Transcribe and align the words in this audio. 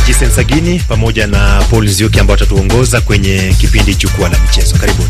Jisen 0.00 0.30
Sagini 0.30 0.78
pamoja 0.78 1.26
na 1.26 1.62
Paul 1.70 1.84
Nzioki 1.84 2.20
ambao 2.20 2.34
watatuongoza 2.34 3.00
kwenye 3.00 3.54
kipindi 3.60 3.94
Jukwaa 3.94 4.28
la 4.28 4.38
Michezo. 4.38 4.76
Karibuni. 4.76 5.08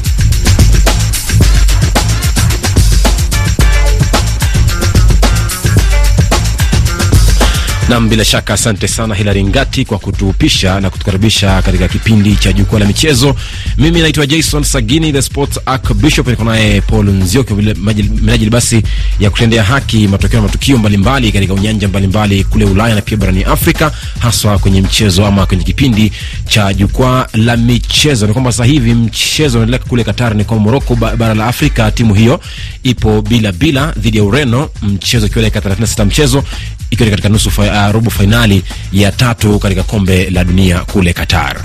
Nam, 7.89 8.09
bila 8.09 8.25
shaka 8.25 8.55
asante 8.55 8.89
sana 8.89 9.15
Hilari 9.15 9.45
Ngati 9.45 9.85
kwa 9.85 9.99
kutupisha 9.99 10.81
na 10.81 10.91
kutukaribisha 10.91 11.63
katika 11.63 11.89
kipindi 11.89 12.37
cha 12.37 12.53
jukwaa 12.53 12.79
la 12.79 12.87
michezo. 12.87 13.35
Mimi 13.79 14.01
naitwa 14.01 14.27
Jason 14.27 14.63
Sagini, 14.65 15.13
the 15.13 15.23
sports 15.23 15.61
archbishop. 15.67 16.27
Niko 16.29 16.45
naye 16.45 16.81
Paul 16.81 17.07
Nzioki, 17.11 17.55
minajili 17.55 18.51
basi 18.51 18.83
ya 19.21 19.31
kutendea 19.31 19.63
haki 19.63 20.09
matokeo 20.09 20.41
na 20.41 20.47
matukio 20.47 20.79
mbalimbali 20.79 21.33
katika 21.33 21.55
unyanja 21.55 21.89
mbalimbali 21.89 22.45
kule 22.45 22.65
Ulaya 22.65 22.95
na 22.95 23.01
pia 23.01 23.17
barani 23.17 23.45
Afrika, 23.45 23.93
haswa 24.19 24.59
kwenye 24.59 24.81
mchezo 24.83 25.27
ama 25.27 25.47
kwenye 25.47 25.65
kipindi 25.65 26.13
cha 26.47 26.75
jukwaa 26.75 27.27
la 27.35 27.57
michezo. 27.57 28.27
Ni 28.27 28.33
kwamba 28.33 28.53
sasa 28.53 28.65
hivi 28.65 28.95
mchezo 28.95 29.59
unaendelea 29.59 29.87
kule 29.89 30.05
Qatar, 30.05 30.35
ni 30.37 30.45
kwamba 30.45 30.65
Morocco, 30.65 30.95
bara 30.97 31.35
la 31.35 31.47
Afrika, 31.47 31.91
timu 31.91 32.15
hiyo 32.15 32.41
ipo 32.83 33.23
bila 33.23 33.53
bila 33.53 33.93
dhidi 33.99 34.19
ya 34.19 34.25
Ureno, 34.25 34.69
mchezo 34.83 35.27
ukiwa 35.27 35.43
dakika 35.45 35.61
36 35.71 36.05
mchezo 36.05 36.45
ikiwa 36.93 37.11
katika 37.11 37.29
nusu 37.29 37.51
fa, 37.51 37.63
uh, 37.63 37.93
robo 37.95 38.11
fainali 38.11 38.63
ya 38.93 39.13
tatu 39.13 39.59
katika 39.59 39.83
kombe 39.83 40.31
la 40.31 40.45
dunia 40.45 40.79
kule 40.85 41.13
Qatar. 41.13 41.57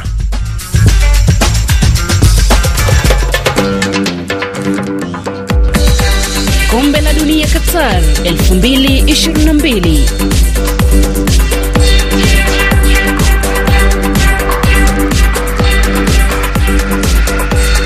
Kombe 6.70 7.02
la 7.02 7.14
dunia 7.14 7.48
Qatar 7.48 8.02
2022 8.24 11.08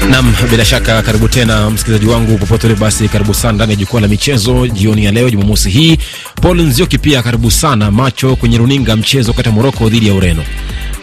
Nam, 0.09 0.33
bila 0.51 0.65
shaka 0.65 1.01
karibu 1.01 1.27
tena 1.27 1.69
msikilizaji 1.69 2.05
wangu 2.11 2.37
popote 2.37 2.67
ule, 2.67 2.75
basi 2.75 3.07
karibu 3.09 3.33
sana 3.33 3.53
ndani 3.53 3.71
ya 3.71 3.75
jukwaa 3.75 4.01
la 4.01 4.07
michezo 4.07 4.67
jioni 4.67 5.05
ya 5.05 5.11
leo 5.11 5.29
Jumamosi 5.29 5.69
hii. 5.69 5.97
Paul 6.41 6.61
Nzioki 6.61 6.97
pia 6.97 7.23
karibu 7.23 7.51
sana, 7.51 7.91
macho 7.91 8.35
kwenye 8.35 8.57
runinga, 8.57 8.95
mchezo 8.95 9.33
kati 9.33 9.49
ya 9.49 9.55
Moroko 9.55 9.89
dhidi 9.89 10.07
ya 10.07 10.13
Ureno. 10.13 10.43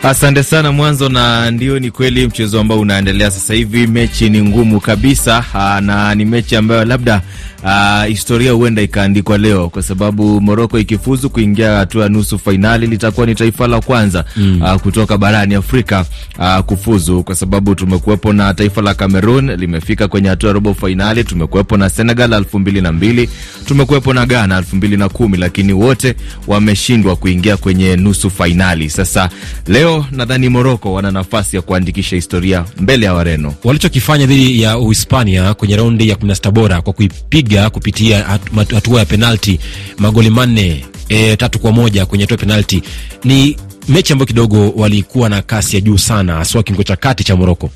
Asante 0.02 0.42
sana 0.42 0.72
mwanzo, 0.72 1.08
na 1.08 1.50
ndio 1.50 1.78
ni 1.78 1.90
kweli 1.90 2.26
mchezo 2.26 2.60
ambao 2.60 2.80
unaendelea 2.80 3.30
sasa 3.30 3.54
hivi. 3.54 3.86
Mechi 3.86 4.30
ni 4.30 4.42
ngumu 4.42 4.80
kabisa, 4.80 5.44
na 5.80 6.14
ni 6.14 6.24
mechi 6.24 6.56
ambayo 6.56 6.84
labda 6.84 7.22
Uh, 7.64 8.04
historia 8.04 8.52
huenda 8.52 8.82
ikaandikwa 8.82 9.38
leo 9.38 9.68
kwa 9.68 9.82
sababu 9.82 10.40
Moroko 10.40 10.78
ikifuzu 10.78 11.30
kuingia 11.30 11.72
hatua 11.76 12.02
ya 12.02 12.08
nusu 12.08 12.38
fainali 12.38 12.86
litakuwa 12.86 13.26
ni 13.26 13.34
taifa 13.34 13.66
la 13.66 13.80
kwanza 13.80 14.24
mm. 14.36 14.62
uh, 14.62 14.74
kutoka 14.80 15.18
barani 15.18 15.54
Afrika 15.54 16.04
uh, 16.38 16.58
kufuzu, 16.58 17.22
kwa 17.22 17.34
sababu 17.34 17.74
tumekuwepo 17.74 18.32
na 18.32 18.54
taifa 18.54 18.82
la 18.82 18.94
Cameroon 18.94 19.50
limefika 19.56 20.08
kwenye 20.08 20.28
hatua 20.28 20.48
ya 20.48 20.54
robo 20.54 20.74
fainali, 20.74 21.24
tumekuwepo 21.24 21.76
na 21.76 21.90
Senegal 21.90 22.32
elfu 22.32 22.58
mbili 22.58 22.80
na 22.80 22.92
mbili 22.92 23.28
tumekuwepo 23.64 24.14
na 24.14 24.26
Ghana 24.26 24.58
elfu 24.58 24.76
mbili 24.76 24.96
na 24.96 25.08
kumi 25.08 25.36
lakini 25.38 25.72
wote 25.72 26.14
wameshindwa 26.46 27.16
kuingia 27.16 27.56
kwenye 27.56 27.96
nusu 27.96 28.30
fainali. 28.30 28.90
Sasa 28.90 29.28
leo 29.66 29.87
nadhani 30.10 30.48
Moroko 30.48 30.92
wana 30.92 31.10
nafasi 31.10 31.56
ya 31.56 31.62
kuandikisha 31.62 32.16
historia 32.16 32.64
mbele 32.80 33.06
ya 33.06 33.14
Wareno 33.14 33.54
walichokifanya 33.64 34.26
dhidi 34.26 34.62
ya 34.62 34.78
Uhispania 34.78 35.54
kwenye 35.54 35.76
raundi 35.76 36.08
ya 36.08 36.16
kumi 36.16 36.28
na 36.28 36.34
sita 36.34 36.50
bora 36.50 36.82
kwa 36.82 36.92
kuipiga 36.92 37.70
kupitia 37.70 38.38
hatua 38.74 38.98
ya 39.00 39.04
penalti 39.06 39.60
magoli 39.98 40.30
manne 40.30 40.84
e, 41.08 41.36
tatu 41.36 41.58
kwa 41.58 41.72
moja 41.72 42.06
kwenye 42.06 42.24
hatua 42.24 42.34
ya 42.34 42.40
penalti. 42.40 42.82
Ni 43.24 43.56
mechi 43.88 44.12
ambayo 44.12 44.26
kidogo 44.26 44.70
walikuwa 44.76 45.28
na 45.28 45.42
kasi 45.42 45.76
ya 45.76 45.80
juu 45.80 45.98
sana, 45.98 46.34
haswa 46.34 46.62
kingo 46.62 46.82
cha 46.82 46.96
kati 46.96 47.24
cha 47.24 47.36
Moroko. 47.36 47.70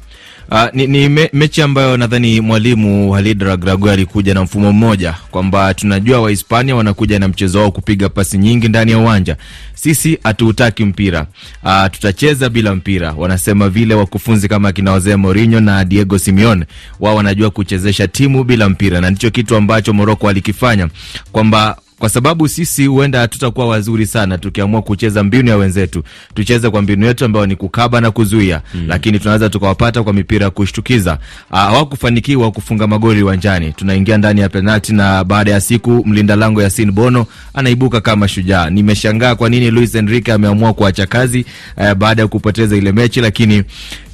Uh, 0.53 0.65
ni, 0.73 0.87
ni 0.87 1.09
me, 1.09 1.31
mechi 1.33 1.63
ambayo 1.63 1.97
nadhani 1.97 2.41
mwalimu 2.41 3.11
Walid 3.11 3.43
Ragragu 3.43 3.89
alikuja 3.91 4.35
na 4.35 4.43
mfumo 4.43 4.73
mmoja 4.73 5.15
kwamba 5.31 5.75
tunajua 5.75 6.21
Wahispania 6.21 6.77
wanakuja 6.77 7.19
na 7.19 7.29
mchezo 7.29 7.59
wao 7.59 7.71
kupiga 7.71 8.09
pasi 8.09 8.39
nyingi 8.39 8.69
ndani 8.69 8.91
ya 8.91 8.99
uwanja. 8.99 9.37
Sisi 9.75 10.19
hatuutaki 10.25 10.85
mpira. 10.85 11.27
Uh, 11.65 11.87
tutacheza 11.93 12.49
bila 12.49 12.75
mpira. 12.75 13.13
Wanasema 13.17 13.69
vile 13.69 13.95
wakufunzi 13.95 14.49
kama 14.49 14.73
kina 14.73 14.91
Jose 14.93 15.17
Mourinho 15.17 15.61
na 15.61 15.85
Diego 15.85 16.19
Simeone 16.19 16.65
wao 17.01 17.17
wanajua 17.17 17.51
kuchezesha 17.51 18.09
timu 18.09 18.45
bila 18.45 18.69
mpira, 18.69 19.01
na 19.01 19.11
ndicho 19.11 19.31
kitu 19.31 19.57
ambacho 19.57 19.93
Morocco 19.93 20.29
alikifanya 20.29 20.89
kwamba 21.33 21.77
kwa 22.03 22.09
sababu 22.09 22.49
sisi 22.49 22.87
huenda 22.87 23.21
hatutakuwa 23.21 23.67
wazuri 23.69 24.07
sana 24.07 24.39
tukiamua 24.39 24.83
kucheza 24.83 25.23
mbinu 25.25 25.49
ya 25.49 25.57
wenzetu. 25.57 26.03
Tucheze 26.35 26.71
kwa 26.71 26.83
mbinu 26.83 27.07
yetu 27.07 27.25
ambayo 27.25 27.47
ni 27.47 27.57
kukaba 27.57 28.01
na 28.01 28.11
kuzuia 28.11 28.63
mm. 28.75 28.85
Lakini 28.89 29.19
tunaweza 29.19 29.49
tukawapata 29.51 30.03
kwa 30.03 30.13
mipira 30.13 30.45
ya 30.45 30.51
kushtukiza. 30.51 31.19
Ah, 31.51 31.59
hawakufanikiwa 31.61 32.51
kufunga 32.53 32.87
magoli 32.87 33.23
uwanjani. 33.23 33.73
Tunaingia 33.73 34.19
ndani 34.19 34.41
ya 34.41 34.49
penalti, 34.49 34.93
na 34.95 35.25
baada 35.25 35.51
ya 35.51 35.61
siku 35.61 36.03
mlinda 36.07 36.37
lango 36.37 36.63
Yasin 36.63 36.93
Bono 36.93 37.27
anaibuka 37.55 38.01
kama 38.01 38.29
shujaa. 38.29 38.71
Nimeshangaa 38.71 39.35
kwa 39.35 39.49
nini 39.49 39.71
Luis 39.71 39.95
Enrique 39.95 40.33
ameamua 40.35 40.75
kuacha 40.75 41.07
kazi 41.07 41.45
eh, 41.77 41.95
baada 41.95 42.23
ya 42.23 42.29
kupoteza 42.29 42.77
ile 42.77 42.93
mechi, 42.93 43.21
lakini 43.21 43.63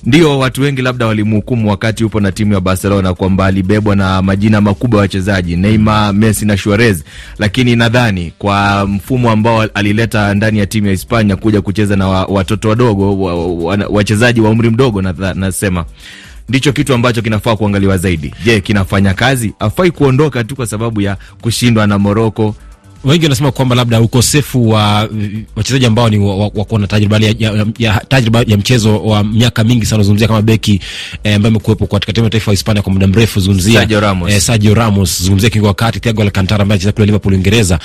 ndio 0.04 0.38
watu 0.38 0.62
wengi 0.62 0.82
labda 0.82 1.06
walimhukumu 1.06 1.70
wakati 1.70 2.04
upo 2.04 2.20
na 2.20 2.32
timu 2.32 2.52
ya 2.54 2.60
Barcelona 2.60 3.14
kwamba 3.14 3.46
alibebwa 3.46 3.96
na 3.96 4.22
majina 4.22 4.60
makubwa 4.60 4.98
ya 4.98 5.02
wachezaji 5.02 5.56
Neymar, 5.56 6.14
Messi 6.14 6.46
na 6.46 6.56
Suarez, 6.56 7.04
lakini 7.38 7.76
nadhani 7.76 8.32
kwa 8.38 8.86
mfumo 8.86 9.30
ambao 9.30 9.62
alileta 9.62 10.34
ndani 10.34 10.58
ya 10.58 10.66
timu 10.66 10.86
ya 10.86 10.92
Hispania 10.92 11.36
kuja 11.36 11.60
kucheza 11.60 11.96
na 11.96 12.08
watoto 12.08 12.68
wadogo 12.68 13.24
wachezaji 13.90 14.40
wa, 14.40 14.44
wa, 14.44 14.48
wa 14.50 14.54
umri 14.54 14.70
mdogo, 14.70 15.02
nasema 15.34 15.84
ndicho 16.48 16.72
kitu 16.72 16.94
ambacho 16.94 17.22
kinafaa 17.22 17.56
kuangaliwa 17.56 17.98
zaidi. 17.98 18.34
Je, 18.44 18.60
kinafanya 18.60 19.14
kazi? 19.14 19.52
Afai 19.58 19.90
kuondoka 19.90 20.44
tu 20.44 20.56
kwa 20.56 20.66
sababu 20.66 21.00
ya 21.00 21.16
kushindwa 21.40 21.86
na 21.86 21.98
Moroko 21.98 22.54
wengi 23.08 23.24
wanasema 23.24 23.52
kwamba 23.52 23.74
labda 23.74 24.00
ukosefu 24.00 24.68
wa 24.68 25.08
wachezaji 25.56 25.86
ambao 25.86 26.10
ni 26.10 26.18
wako 26.18 26.78
na 26.78 26.86
tajriba 26.86 27.16
ya, 27.18 27.34
ya, 27.38 27.66
ya, 27.78 28.02
tajriba 28.08 28.42
ya 28.46 28.56
mchezo 28.56 28.98
wa 29.04 29.24
miaka 29.24 29.64
mingi 29.64 29.86
sana, 29.86 30.02
zungumzia 30.02 30.28
kama 30.28 30.42
beki 30.42 30.80
eh, 31.24 31.34
ambaye 31.36 31.50
amekuwepo 31.50 31.86
katika 31.86 32.12
timu 32.12 32.24
ya 32.24 32.30
taifa 32.30 32.50
ya 32.50 32.52
Hispania 32.54 32.82
kwa 32.82 32.92
muda 32.92 33.06
mrefu, 33.06 33.40
zungumzia 33.40 33.80
Sergio 33.80 34.00
Ramos, 34.00 34.32
eh, 34.32 34.40
Sergio 34.40 34.74
Ramos, 34.74 35.22
zungumzia 35.22 35.50
kingo 35.50 35.66
wakati 35.66 36.00
Thiago 36.00 36.22
Alcantara 36.22 36.62
ambaye 36.62 36.76
anacheza 36.76 36.92
kule 36.92 37.06
Liverpool 37.06 37.34
Uingereza. 37.34 37.78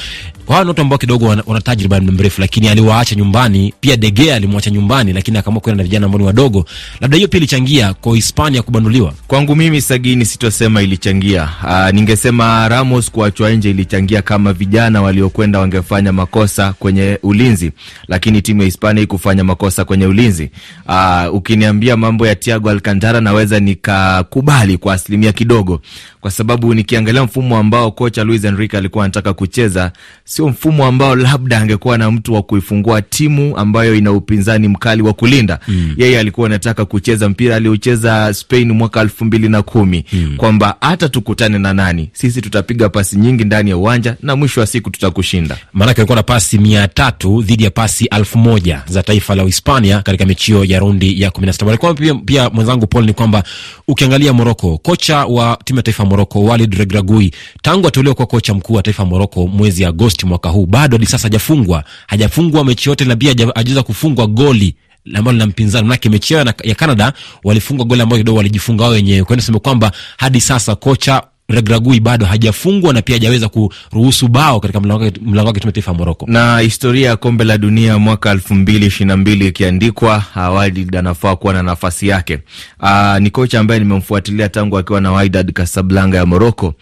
Kwa 0.45 0.61
ni 0.63 0.67
watu 0.67 0.81
ambao 0.81 0.97
kidogo 0.97 1.25
wana, 1.25 1.43
wana 1.45 1.61
tajriba 1.61 1.95
ya 1.95 2.01
muda 2.01 2.13
mrefu, 2.13 2.41
lakini 2.41 2.67
aliwaacha 2.69 3.15
nyumbani. 3.15 3.73
Pia 3.81 3.97
De 3.97 4.11
Gea 4.11 4.35
alimwacha 4.35 4.69
nyumbani, 4.69 5.13
lakini 5.13 5.37
akaamua 5.37 5.61
kwenda 5.61 5.77
na 5.77 5.83
vijana 5.83 6.05
ambao 6.05 6.19
ni 6.19 6.25
wadogo. 6.25 6.65
Labda 7.01 7.17
hiyo 7.17 7.27
pia 7.29 7.37
ilichangia 7.37 7.93
kwa 7.93 8.15
Hispania 8.15 8.61
kubanduliwa. 8.61 9.13
Kwangu 9.27 9.55
mimi 9.55 9.81
Sagini, 9.81 10.25
sitosema 10.25 10.81
ilichangia. 10.81 11.49
Uh, 11.63 11.89
ningesema 11.93 12.67
Ramos 12.69 13.11
kuachwa 13.11 13.51
nje 13.51 13.69
ilichangia 13.69 14.21
kama 14.21 14.53
vijana 14.53 15.01
waliokwenda 15.17 15.59
wangefanya 15.59 16.13
makosa 16.13 16.73
kwenye 16.73 17.19
ulinzi, 17.23 17.71
lakini 18.07 18.41
timu 18.41 18.59
ya 18.61 18.65
Hispania 18.65 19.03
ikufanya 19.03 19.43
makosa 19.43 19.85
kwenye 19.85 20.05
ulinzi. 20.05 20.49
Aa, 20.87 21.29
ukiniambia 21.29 21.97
mambo 21.97 22.27
ya 22.27 22.35
Thiago 22.35 22.69
Alcantara 22.69 23.21
naweza 23.21 23.59
nikakubali 23.59 24.77
kwa 24.77 24.93
asilimia 24.93 25.31
kidogo, 25.31 25.81
kwa 26.21 26.31
sababu 26.31 26.73
nikiangalia 26.73 27.23
mfumo 27.23 27.57
ambao 27.57 27.91
kocha 27.91 28.23
Luis 28.23 28.43
Enrique 28.43 28.77
alikuwa 28.77 29.05
anataka 29.05 29.33
kucheza, 29.33 29.91
sio 30.23 30.47
mfumo 30.49 30.85
ambao 30.85 31.15
labda 31.15 31.59
angekuwa 31.59 31.97
na 31.97 32.11
mtu 32.11 32.33
wa 32.33 32.41
kuifungua 32.43 33.01
timu 33.01 33.57
ambayo 33.57 33.95
ina 33.95 34.11
upinzani 34.11 34.67
mkali 34.67 35.01
wa 35.01 35.13
kulinda. 35.13 35.59
Mm. 35.67 35.93
Yeye 35.97 36.19
alikuwa 36.19 36.47
anataka 36.47 36.85
kucheza 36.85 37.29
mpira 37.29 37.55
aliocheza 37.55 38.33
Spain 38.33 38.71
mwaka 38.71 39.01
elfu 39.01 39.25
mbili 39.25 39.49
na 39.49 39.61
kumi 39.61 40.05
mm. 40.13 40.33
kwamba 40.37 40.75
hata 40.81 41.09
tukutane 41.09 41.59
na 41.59 41.73
nani, 41.73 42.09
sisi 42.13 42.41
tutapiga 42.41 42.89
pasi 42.89 43.17
nyingi 43.17 43.43
ndani 43.43 43.69
ya 43.69 43.77
uwanja 43.77 44.15
na 44.21 44.35
mwisho 44.35 44.59
wa 44.59 44.67
siku 44.67 44.89
tutakushinda. 44.93 45.57
Maanake 45.73 46.01
alikuwa 46.01 46.15
na 46.15 46.23
pasi 46.23 46.57
mia 46.57 46.87
tatu 46.87 47.41
dhidi 47.41 47.63
ya 47.63 47.71
pasi 47.71 48.05
elfu 48.05 48.37
moja 48.37 48.81
za 48.87 49.03
taifa 49.03 49.35
la 49.35 49.43
Uhispania 49.43 50.01
katika 50.01 50.25
mechio 50.25 50.65
ya 50.65 50.79
raundi 50.79 51.21
ya 51.21 51.31
kumi 51.31 51.47
na 51.47 51.53
sita. 51.53 51.65
Walikuwa 51.65 51.93
pia, 51.93 52.15
pia 52.15 52.49
mwenzangu 52.49 52.87
Paul, 52.87 53.05
ni 53.05 53.13
kwamba 53.13 53.43
ukiangalia 53.87 54.33
Moroko, 54.33 54.77
kocha 54.77 55.25
wa 55.25 55.57
timu 55.65 55.79
ya 55.79 55.83
taifa 55.83 56.03
ya 56.03 56.09
Moroko 56.09 56.43
Walid 56.43 56.73
Regragui 56.73 57.31
tangu 57.61 57.87
ateuliwa 57.87 58.15
kuwa 58.15 58.27
kocha 58.27 58.53
mkuu 58.53 58.73
wa 58.73 58.83
taifa 58.83 59.03
ya 59.03 59.09
Moroko 59.09 59.47
mwezi 59.47 59.85
Agosti 59.85 60.25
mwaka 60.25 60.49
huu 60.49 60.65
bado 60.65 60.95
hadi 60.97 61.05
sasa 61.05 61.23
hajafungwa 61.23 61.83
hajafungwa 62.07 62.65
mechi 62.65 62.89
yote, 62.89 63.05
na 63.05 63.15
pia 63.15 63.29
hajaweza 63.55 63.83
kufungwa 63.83 64.27
goli 64.27 64.75
ambalo 65.15 65.31
lina 65.31 65.47
mpinzani 65.47 65.87
manake 65.87 66.09
mechi 66.09 66.33
yao 66.33 66.45
ya 66.63 66.75
Canada 66.75 67.13
walifungwa 67.43 67.85
goli 67.85 68.01
ambayo 68.01 68.19
kidogo 68.19 68.37
walijifunga 68.37 68.83
wao 68.83 68.91
wenyewe. 68.93 69.23
Kwa 69.23 69.27
hiyo 69.27 69.35
nasema 69.35 69.59
kwamba 69.59 69.91
hadi 70.17 70.41
sasa 70.41 70.75
kocha 70.75 71.23
Regragui 71.53 71.99
bado 71.99 72.25
hajafungwa 72.25 72.93
na 72.93 73.01
pia 73.01 73.15
hajaweza 73.15 73.49
kuruhusu 73.49 74.27
bao 74.27 74.59
katika 74.59 74.79
mlango 74.79 75.03
wake 75.47 75.59
timu 75.59 75.73
ya 75.87 75.93
Moroko. 75.93 76.25
Na 76.29 76.59
historia 76.59 77.09
ya 77.09 77.15
kombe 77.17 77.43
la 77.43 77.57
dunia 77.57 77.97
mwaka 77.99 78.31
elfu 78.31 78.55
mbili 78.55 78.85
ishirini 78.85 79.07
na 79.07 79.17
mbili 79.17 79.47
ikiandikwa, 79.47 80.23
Wydad 80.35 80.95
anafaa 80.95 81.35
kuwa 81.35 81.53
na 81.53 81.63
nafasi 81.63 82.07
yake. 82.07 82.39
Aa, 82.81 83.19
ni 83.19 83.29
kocha 83.29 83.59
ambaye 83.59 83.79
nimemfuatilia 83.79 84.49
tangu 84.49 84.77
akiwa 84.77 85.01
na 85.01 85.11
Wydad 85.13 85.51
Casablanca 85.51 86.15
ya 86.17 86.25
Moroko. 86.25 86.73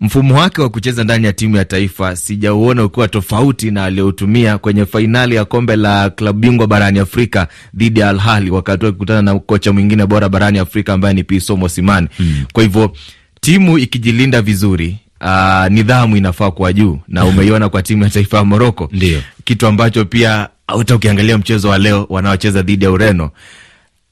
mfumo 0.00 0.34
wake 0.34 0.60
wa 0.62 0.68
kucheza 0.68 1.04
ndani 1.04 1.26
ya 1.26 1.32
timu 1.32 1.56
ya 1.56 1.64
taifa 1.64 2.16
sijauona 2.16 2.84
ukiwa 2.84 3.08
tofauti 3.08 3.70
na 3.70 3.84
aliotumia 3.84 4.58
kwenye 4.58 4.86
fainali 4.86 5.34
ya 5.34 5.44
kombe 5.44 5.76
la 5.76 6.10
klabu 6.10 6.38
bingwa 6.38 6.66
barani 6.66 6.98
Afrika 6.98 7.48
dhidi 7.74 8.00
ya 8.00 8.08
Al 8.08 8.20
Ahly 8.20 8.50
wakati 8.50 8.84
wakikutana 8.84 9.22
na 9.22 9.38
kocha 9.38 9.72
mwingine 9.72 10.06
bora 10.06 10.28
barani 10.28 10.58
Afrika 10.58 10.92
ambaye 10.92 11.14
ni 11.14 11.24
Pitso 11.24 11.56
Mosimane. 11.56 12.08
Mm. 12.18 12.44
Kwa 12.52 12.62
hivyo 12.62 12.92
timu 13.46 13.78
ikijilinda 13.78 14.42
vizuri 14.42 14.96
Uh, 15.20 15.66
nidhamu 15.70 16.16
inafaa 16.16 16.50
kuwa 16.50 16.72
juu 16.72 16.98
na 17.08 17.24
umeiona 17.30 17.68
kwa 17.68 17.82
timu 17.82 18.04
ya 18.04 18.10
taifa 18.10 18.36
ya 18.36 18.44
Moroko, 18.44 18.88
Ndio. 18.92 19.22
kitu 19.44 19.66
ambacho 19.66 20.04
pia 20.04 20.48
hata 20.68 20.94
ukiangalia 20.94 21.38
mchezo 21.38 21.68
wa 21.68 21.78
leo 21.78 22.06
wanaocheza 22.10 22.62
dhidi 22.62 22.84
ya 22.84 22.90
Ureno, 22.90 23.30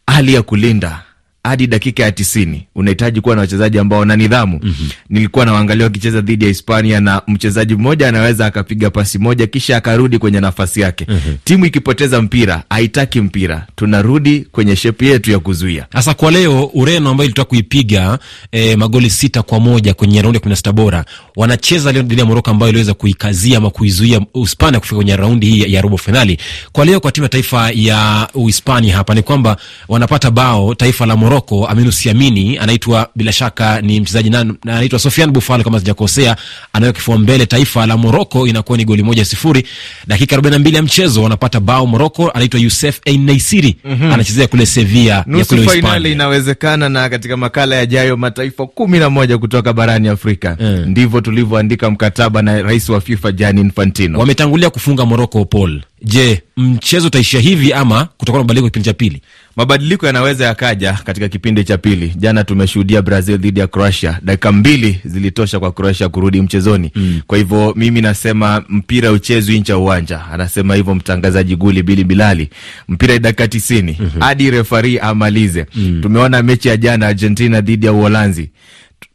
hali 0.06 0.34
ya 0.34 0.42
kulinda 0.42 1.02
hadi 1.44 1.66
dakika 1.66 2.02
ya 2.02 2.12
tisini 2.12 2.66
unahitaji 2.74 3.20
kuwa 3.20 3.34
na 3.34 3.40
wachezaji 3.40 3.78
ambao 3.78 3.98
wana 4.00 4.16
nidhamu. 4.16 4.60
mm-hmm. 4.62 4.88
Nilikuwa 5.08 5.44
nawaangalia 5.44 5.84
wakicheza 5.84 6.20
dhidi 6.20 6.44
ya 6.44 6.48
Hispania 6.48 7.00
na 7.00 7.22
mchezaji 7.28 7.74
mmoja 7.74 8.08
anaweza 8.08 8.46
akapiga 8.46 8.90
pasi 8.90 9.18
moja 9.18 9.46
kisha 9.46 9.76
akarudi 9.76 10.18
kwenye 10.18 10.40
nafasi 10.40 10.80
yake. 10.80 11.06
mm-hmm. 11.08 11.36
Timu 11.44 11.66
ikipoteza 11.66 12.22
mpira 12.22 12.62
haitaki 12.70 13.20
mpira, 13.20 13.66
tunarudi 13.76 14.40
kwenye 14.52 14.76
shepu 14.76 15.04
yetu 15.04 15.30
ya 15.30 15.38
kuzuia. 15.38 15.86
Sasa 15.92 16.14
kwa 16.14 16.30
leo 16.30 16.70
Ureno 16.74 17.10
ambayo 17.10 17.24
ilitoka 17.26 17.48
kuipiga 17.48 18.18
eh, 18.52 18.78
magoli 18.78 19.10
sita 19.10 19.42
kwa 19.42 19.60
moja 19.60 19.94
kwenye 19.94 20.22
raundi 20.22 20.36
ya 20.36 20.40
kumi 20.40 20.50
na 20.50 20.56
sita 20.56 20.72
bora 20.72 21.04
wanacheza 21.36 21.92
leo 21.92 22.02
dhidi 22.02 22.20
ya 22.20 22.26
Moroko 22.26 22.50
ambayo 22.50 22.70
iliweza 22.70 22.94
kuikazia 22.94 23.58
ama 23.58 23.70
kuizuia 23.70 24.20
Uhispania 24.34 24.80
kufika 24.80 24.96
kwenye 24.96 25.16
raundi 25.16 25.46
hii 25.46 25.60
ya, 25.60 25.66
ya 25.68 25.80
robo 25.80 25.96
fainali. 25.98 26.38
Kwa 26.72 26.84
leo 26.84 27.00
kwa 27.00 27.12
timu 27.12 27.24
ya 27.24 27.28
taifa 27.28 27.70
ya 27.74 28.28
Uhispania 28.34 28.96
hapa 28.96 29.14
ni 29.14 29.22
kwamba 29.22 29.56
wanapata 29.88 30.30
bao 30.30 30.74
taifa 30.74 31.06
la 31.06 31.16
Moroko. 31.16 31.33
Aminu 31.68 31.92
Siamini 31.92 32.58
anaitwa 32.58 33.08
bila 33.16 33.32
shaka 33.32 33.80
ni 33.80 34.00
mchezaji 34.00 34.30
na 34.30 34.44
na 34.44 34.54
anaitwa 34.64 34.98
Sofian 34.98 35.30
Bufal 35.30 35.64
kama 35.64 35.78
sijakosea, 35.78 36.36
anaweka 36.72 36.96
kifua 36.96 37.18
mbele 37.18 37.46
taifa 37.46 37.86
la 37.86 37.96
Moroko, 37.96 38.46
inakuwa 38.46 38.78
ni 38.78 38.84
goli 38.84 39.02
moja 39.02 39.24
sifuri. 39.24 39.66
Dakika 40.06 40.34
arobaini 40.34 40.54
na 40.54 40.58
mbili 40.58 40.76
ya 40.76 40.82
mchezo 40.82 41.22
wanapata 41.22 41.60
bao 41.60 41.86
Moroko, 41.86 42.30
anaitwa 42.30 42.60
Youssef 42.60 43.00
Eneisiri 43.04 43.76
anachezea 44.12 44.46
kule 44.46 44.66
Sevilla 44.66 45.24
ya 45.38 45.44
kule 45.44 45.62
Hispania. 45.62 46.10
Inawezekana, 46.12 46.88
na 46.88 47.08
katika 47.08 47.36
makala 47.36 47.76
yajayo 47.76 48.16
mataifa 48.16 48.66
kumi 48.66 48.98
na 48.98 49.10
moja 49.10 49.38
kutoka 49.38 49.72
barani 49.72 50.08
Afrika. 50.08 50.56
Mm. 50.60 50.84
Ndivyo 50.86 51.20
tulivyoandika 51.20 51.90
mkataba 51.90 52.42
na 52.42 52.62
rais 52.62 52.88
wa 52.88 53.00
FIFA 53.00 53.32
Gianni 53.32 53.60
Infantino. 53.60 54.18
wametangulia 54.18 54.70
kufunga 54.70 55.04
Moroko. 55.06 55.44
Paul, 55.44 55.80
je, 56.04 56.42
mchezo 56.56 57.06
utaishia 57.06 57.40
hivi 57.40 57.72
ama 57.72 58.04
kutakuwa 58.04 58.38
na 58.38 58.44
mabadiliko 58.44 58.68
kipindi 58.68 58.84
cha 58.84 58.92
pili? 58.94 59.22
Mabadiliko 59.56 60.06
yanaweza 60.06 60.44
yakaja 60.46 60.92
katika 60.92 61.28
kipindi 61.28 61.64
cha 61.64 61.78
pili. 61.78 62.12
Jana 62.16 62.44
tumeshuhudia 62.44 63.02
Brazil 63.02 63.36
dhidi 63.38 63.60
ya 63.60 63.66
Croatia, 63.66 64.18
dakika 64.22 64.52
mbili 64.52 65.00
zilitosha 65.04 65.60
kwa 65.60 65.72
Croatia 65.72 66.08
kurudi 66.08 66.42
mchezoni. 66.42 66.90
Mm. 66.94 67.20
Kwa 67.26 67.38
hivyo 67.38 67.72
mimi 67.76 68.00
nasema 68.00 68.64
mpira 68.68 69.12
uchezwi 69.12 69.60
nje 69.60 69.72
ya 69.72 69.78
uwanja, 69.78 70.20
anasema 70.32 70.74
hivyo 70.74 70.94
mtangazaji 70.94 71.56
Guli 71.56 71.82
Bili 71.82 72.04
Bilali. 72.04 72.48
Mpira 72.88 73.18
dakika 73.18 73.48
tisini 73.48 73.98
hadi 74.20 74.50
refari 74.50 74.98
amalize. 74.98 75.66
Tumeona 76.02 76.42
mechi 76.42 76.68
ya 76.68 76.76
jana 76.76 77.06
Argentina 77.06 77.60
dhidi 77.60 77.86
ya 77.86 77.92
Uholanzi 77.92 78.50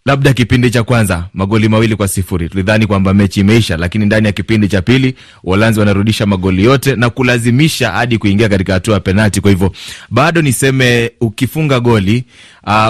labda 0.10 0.34
kipindi 0.34 0.70
cha 0.72 0.84
kwanza 0.84 1.26
magoli 1.34 1.70
mawili 1.70 1.96
kwa 1.96 2.08
sifuri. 2.08 2.50
Tulidhani 2.50 2.88
kwamba 2.88 3.14
mechi 3.14 3.40
imeisha, 3.40 3.78
lakini 3.78 4.06
ndani 4.06 4.26
ya 4.28 4.32
kipindi 4.34 4.68
cha 4.68 4.82
pili 4.82 5.16
Uholanzi 5.44 5.80
wanarudisha 5.80 6.26
magoli 6.26 6.64
yote 6.64 6.96
na 6.96 7.10
kulazimisha 7.10 7.92
hadi 7.92 8.18
kuingia 8.18 8.50
katika 8.50 8.74
hatua 8.74 8.94
ya 8.94 9.00
penalti. 9.00 9.42
Kwa 9.42 9.52
hivyo 9.52 9.72
bado 10.10 10.42
niseme 10.42 11.12
ukifunga 11.22 11.80
goli 11.80 12.24
uh, 12.68 12.88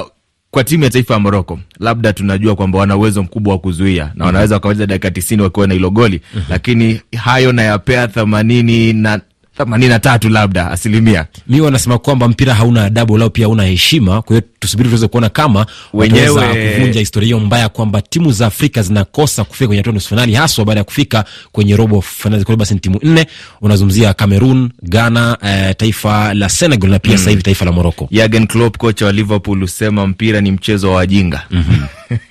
kwa 0.51 0.63
timu 0.63 0.83
ya 0.83 0.89
taifa 0.89 1.13
ya 1.13 1.19
Moroko 1.19 1.59
labda 1.79 2.13
tunajua 2.13 2.55
kwamba 2.55 2.79
wana 2.79 2.97
uwezo 2.97 3.23
mkubwa 3.23 3.53
wa 3.53 3.59
kuzuia 3.59 4.11
na 4.15 4.25
wanaweza 4.25 4.55
wakamaliza 4.55 4.85
dakika 4.85 5.11
tisini 5.11 5.41
wakiwa 5.41 5.67
na 5.67 5.73
hilo 5.73 5.89
goli, 5.89 6.21
lakini 6.49 7.01
hayo 7.17 7.51
nayapea 7.51 8.07
themanini 8.07 8.93
na 8.93 9.21
themanini 9.65 9.89
na 9.89 9.99
tatu 9.99 10.29
labda 10.29 10.71
asilimia 10.71 11.25
Mi 11.47 11.61
wanasema 11.61 11.97
kwamba 11.97 12.27
mpira 12.27 12.53
hauna 12.53 12.83
adabu 12.83 13.17
lao 13.17 13.29
pia 13.29 13.45
hauna 13.45 13.63
heshima. 13.63 14.21
Kwa 14.21 14.35
hiyo 14.35 14.47
tusubiri 14.59 14.89
tuweze 14.89 15.07
kuona 15.07 15.29
kama 15.29 15.65
Wenyewe- 15.93 16.73
kuvunja 16.75 16.99
historia 16.99 17.25
hiyo 17.25 17.39
mbaya 17.39 17.69
kwamba 17.69 18.01
timu 18.01 18.31
za 18.31 18.47
Afrika 18.47 18.81
zinakosa 18.81 19.43
kufika 19.43 19.67
kwenye 19.67 19.79
hatua 19.81 19.93
nusu 19.93 20.09
fainali, 20.09 20.33
haswa 20.33 20.65
baada 20.65 20.79
ya 20.79 20.83
kufika 20.83 21.25
kwenye 21.51 21.75
robo 21.75 22.01
fainali. 22.01 22.43
Kwa 22.43 22.55
basi 22.57 22.73
ni 22.73 22.79
timu 22.79 22.99
nne, 23.03 23.27
unazungumzia 23.61 24.13
Cameroon, 24.13 24.69
Ghana, 24.83 25.37
eh, 25.43 25.75
taifa 25.77 26.33
la 26.33 26.49
Senegal 26.49 26.89
na 26.89 26.99
pia 26.99 27.17
sasa 27.17 27.29
hivi 27.29 27.43
taifa 27.43 27.65
la 27.65 27.71
Morocco. 27.71 28.07
Jurgen 28.11 28.47
Klopp 28.47 28.77
kocha 28.77 29.05
wa 29.05 29.11
Liverpool 29.11 29.59
husema 29.61 30.07
mpira 30.07 30.41
ni 30.41 30.51
mchezo 30.51 30.89
wa 30.89 30.95
wajinga. 30.95 31.41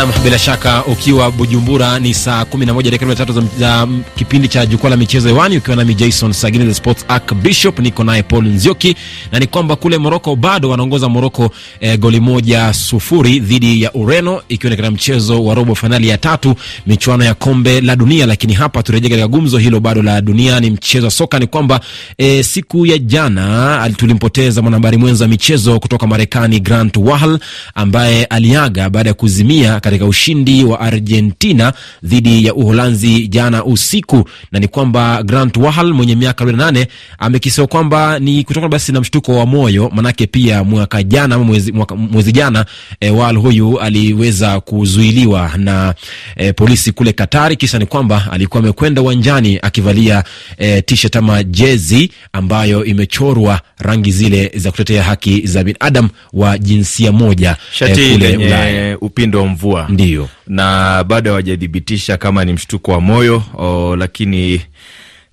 Nam, 0.00 0.10
bila 0.24 0.38
shaka 0.38 0.84
ukiwa 0.84 1.30
Bujumbura 1.30 1.98
ni 1.98 2.14
saa 2.14 2.42
11 2.42 2.82
dakika 2.90 3.06
3 3.06 3.42
za, 3.58 3.88
kipindi 4.16 4.48
cha 4.48 4.66
jukwaa 4.66 4.90
la 4.90 4.96
michezo 4.96 5.28
hewani, 5.28 5.56
ukiwa 5.56 5.76
nami 5.76 5.94
Jason 5.94 6.32
Sagini 6.32 6.64
the 6.64 6.74
Sports 6.74 7.04
Arc 7.08 7.34
Bishop, 7.34 7.78
niko 7.78 8.04
naye 8.04 8.22
Paul 8.22 8.44
Nzioki, 8.44 8.96
na 9.32 9.38
ni 9.38 9.46
kwamba 9.46 9.76
kule 9.76 9.98
Moroko 9.98 10.36
bado 10.36 10.68
wanaongoza 10.70 11.08
Moroko 11.08 11.50
eh, 11.80 11.98
goli 11.98 12.20
moja 12.20 12.72
sufuri 12.72 13.40
dhidi 13.40 13.82
ya 13.82 13.92
Ureno, 13.92 14.42
ikiwa 14.48 14.70
ni 14.70 14.76
katika 14.76 14.90
mchezo 14.94 15.44
wa 15.44 15.54
robo 15.54 15.74
fainali 15.74 16.08
ya 16.08 16.18
tatu 16.18 16.54
michuano 16.86 17.24
ya 17.24 17.34
kombe 17.34 17.80
la 17.80 17.96
dunia. 17.96 18.26
Lakini 18.26 18.52
hapa 18.54 18.82
turejea 18.82 19.10
katika 19.10 19.28
gumzo 19.28 19.58
hilo 19.58 19.80
bado 19.80 20.02
la 20.02 20.20
dunia, 20.20 20.60
ni 20.60 20.70
mchezo 20.70 21.04
wa 21.06 21.10
soka. 21.10 21.38
Ni 21.38 21.46
kwamba 21.46 21.80
eh, 22.18 22.44
siku 22.44 22.86
ya 22.86 22.98
jana 22.98 23.90
tulimpoteza 23.96 24.62
mwanahabari 24.62 24.96
mwenza 24.96 25.28
michezo 25.28 25.80
kutoka 25.80 26.06
Marekani 26.06 26.60
Grant 26.60 26.96
Wahl 26.96 27.38
ambaye 27.74 28.24
aliaga 28.24 28.90
baada 28.90 29.10
ya 29.10 29.14
kuzimia 29.14 29.80
katika 29.80 30.09
ushindi 30.14 30.64
wa 30.64 30.80
Argentina 30.80 31.72
dhidi 32.02 32.44
ya 32.46 32.54
Uholanzi 32.54 33.28
jana 33.28 33.64
usiku, 33.64 34.28
na 34.52 34.58
ni 34.60 34.68
kwamba 34.68 35.22
Grant 35.22 35.56
Wahl 35.56 35.92
mwenye 35.92 36.16
miaka 36.16 36.44
48 36.44 36.86
amekisiwa 37.18 37.66
kwamba 37.66 38.18
ni 38.18 38.44
kutokana 38.44 38.68
basi 38.68 38.92
na 38.92 39.00
mshtuko 39.00 39.36
wa 39.36 39.46
moyo, 39.46 39.90
manake 39.94 40.26
pia 40.26 40.64
mwaka 40.64 41.02
jana 41.02 41.38
mwezi, 41.38 41.72
mwaka, 41.72 41.96
mwezi 41.96 42.32
jana 42.32 42.66
e, 43.00 43.10
Wahl 43.10 43.36
huyu 43.36 43.80
aliweza 43.80 44.60
kuzuiliwa 44.60 45.50
na 45.56 45.94
e, 46.36 46.52
polisi 46.52 46.92
kule 46.92 47.12
Katari. 47.12 47.56
Kisa 47.56 47.78
ni 47.78 47.86
kwamba 47.86 48.26
alikuwa 48.32 48.62
amekwenda 48.62 49.02
uwanjani 49.02 49.58
akivalia 49.62 50.24
e, 50.58 50.82
t-shirt 50.82 51.16
ama 51.16 51.42
jezi 51.44 52.10
ambayo 52.32 52.84
imechorwa 52.84 53.60
rangi 53.78 54.12
zile 54.12 54.52
za 54.54 54.70
kutetea 54.70 55.02
haki 55.02 55.46
za 55.46 55.64
binadamu 55.64 56.08
wa 56.32 56.58
jinsia 56.58 57.12
moja 57.12 57.56
Shati 57.72 58.00
e, 58.00 58.12
kule 58.12 58.28
lenye 58.36 58.96
upindo 59.00 59.38
wa 59.40 59.46
mvua 59.46 59.86
Ndiyo. 60.04 60.28
na 60.46 61.04
bado 61.04 61.30
hawajathibitisha 61.30 62.16
kama 62.16 62.44
ni 62.44 62.52
mshtuko 62.52 62.92
wa 62.92 63.00
moyo 63.00 63.42
o, 63.58 63.96
lakini 63.96 64.60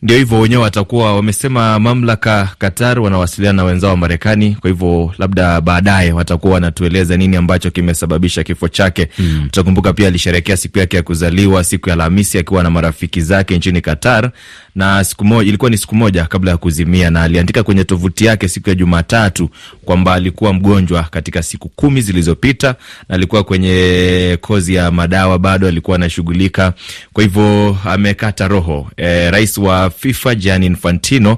ndio 0.02 0.18
hivyo 0.18 0.40
wenyewe 0.40 0.62
watakuwa 0.62 1.16
wamesema. 1.16 1.80
Mamlaka 1.80 2.50
Qatar 2.58 3.00
wanawasiliana 3.00 3.56
na 3.58 3.64
wenzao 3.64 3.90
wa 3.92 3.98
Marekani, 3.98 4.56
kwa 4.62 4.70
hivyo 4.70 5.14
labda 5.18 5.62
baadaye 5.62 6.12
watakuwa 6.12 6.54
wanatueleza 6.54 7.18
nini 7.18 7.36
ambacho 7.38 7.72
kimesababisha 7.72 8.44
kifo 8.44 8.68
chake. 8.68 9.08
Mm. 9.20 9.44
Utakumbuka 9.48 9.94
pia 9.94 10.08
alisherekea 10.08 10.58
siku 10.58 10.80
yake 10.80 10.98
ya 10.98 11.04
kuzaliwa 11.04 11.64
siku 11.64 11.90
ya 11.90 11.94
Alhamisi 11.96 12.38
akiwa 12.40 12.64
na 12.64 12.70
marafiki 12.70 13.22
zake 13.22 13.58
nchini 13.58 13.82
Qatar, 13.82 14.32
na 14.78 15.04
siku 15.04 15.26
moja 15.26 15.50
ilikuwa 15.50 15.72
ni 15.72 15.78
siku 15.78 15.96
moja 15.96 16.26
kabla 16.26 16.52
ya 16.52 16.58
kuzimia, 16.58 17.10
na 17.10 17.22
aliandika 17.24 17.64
kwenye 17.64 17.84
tovuti 17.84 18.26
yake 18.26 18.48
siku 18.48 18.70
ya 18.70 18.76
Jumatatu 18.76 19.50
kwamba 19.86 20.14
alikuwa 20.14 20.54
mgonjwa 20.54 21.04
katika 21.04 21.44
siku 21.44 21.70
kumi 21.70 22.02
zilizopita 22.02 22.76
na 23.10 23.16
alikuwa 23.16 23.44
kwenye 23.44 24.38
kozi 24.42 24.74
ya 24.76 24.92
madawa, 24.92 25.40
bado 25.40 25.68
alikuwa 25.68 25.96
anashughulika, 25.96 26.74
kwa 27.14 27.24
hivyo 27.24 27.78
amekata 27.86 28.48
roho. 28.48 28.92
E, 28.98 29.32
rais 29.32 29.58
wa 29.58 29.90
FIFA 29.90 30.36
Gianni 30.36 30.66
Infantino 30.66 31.38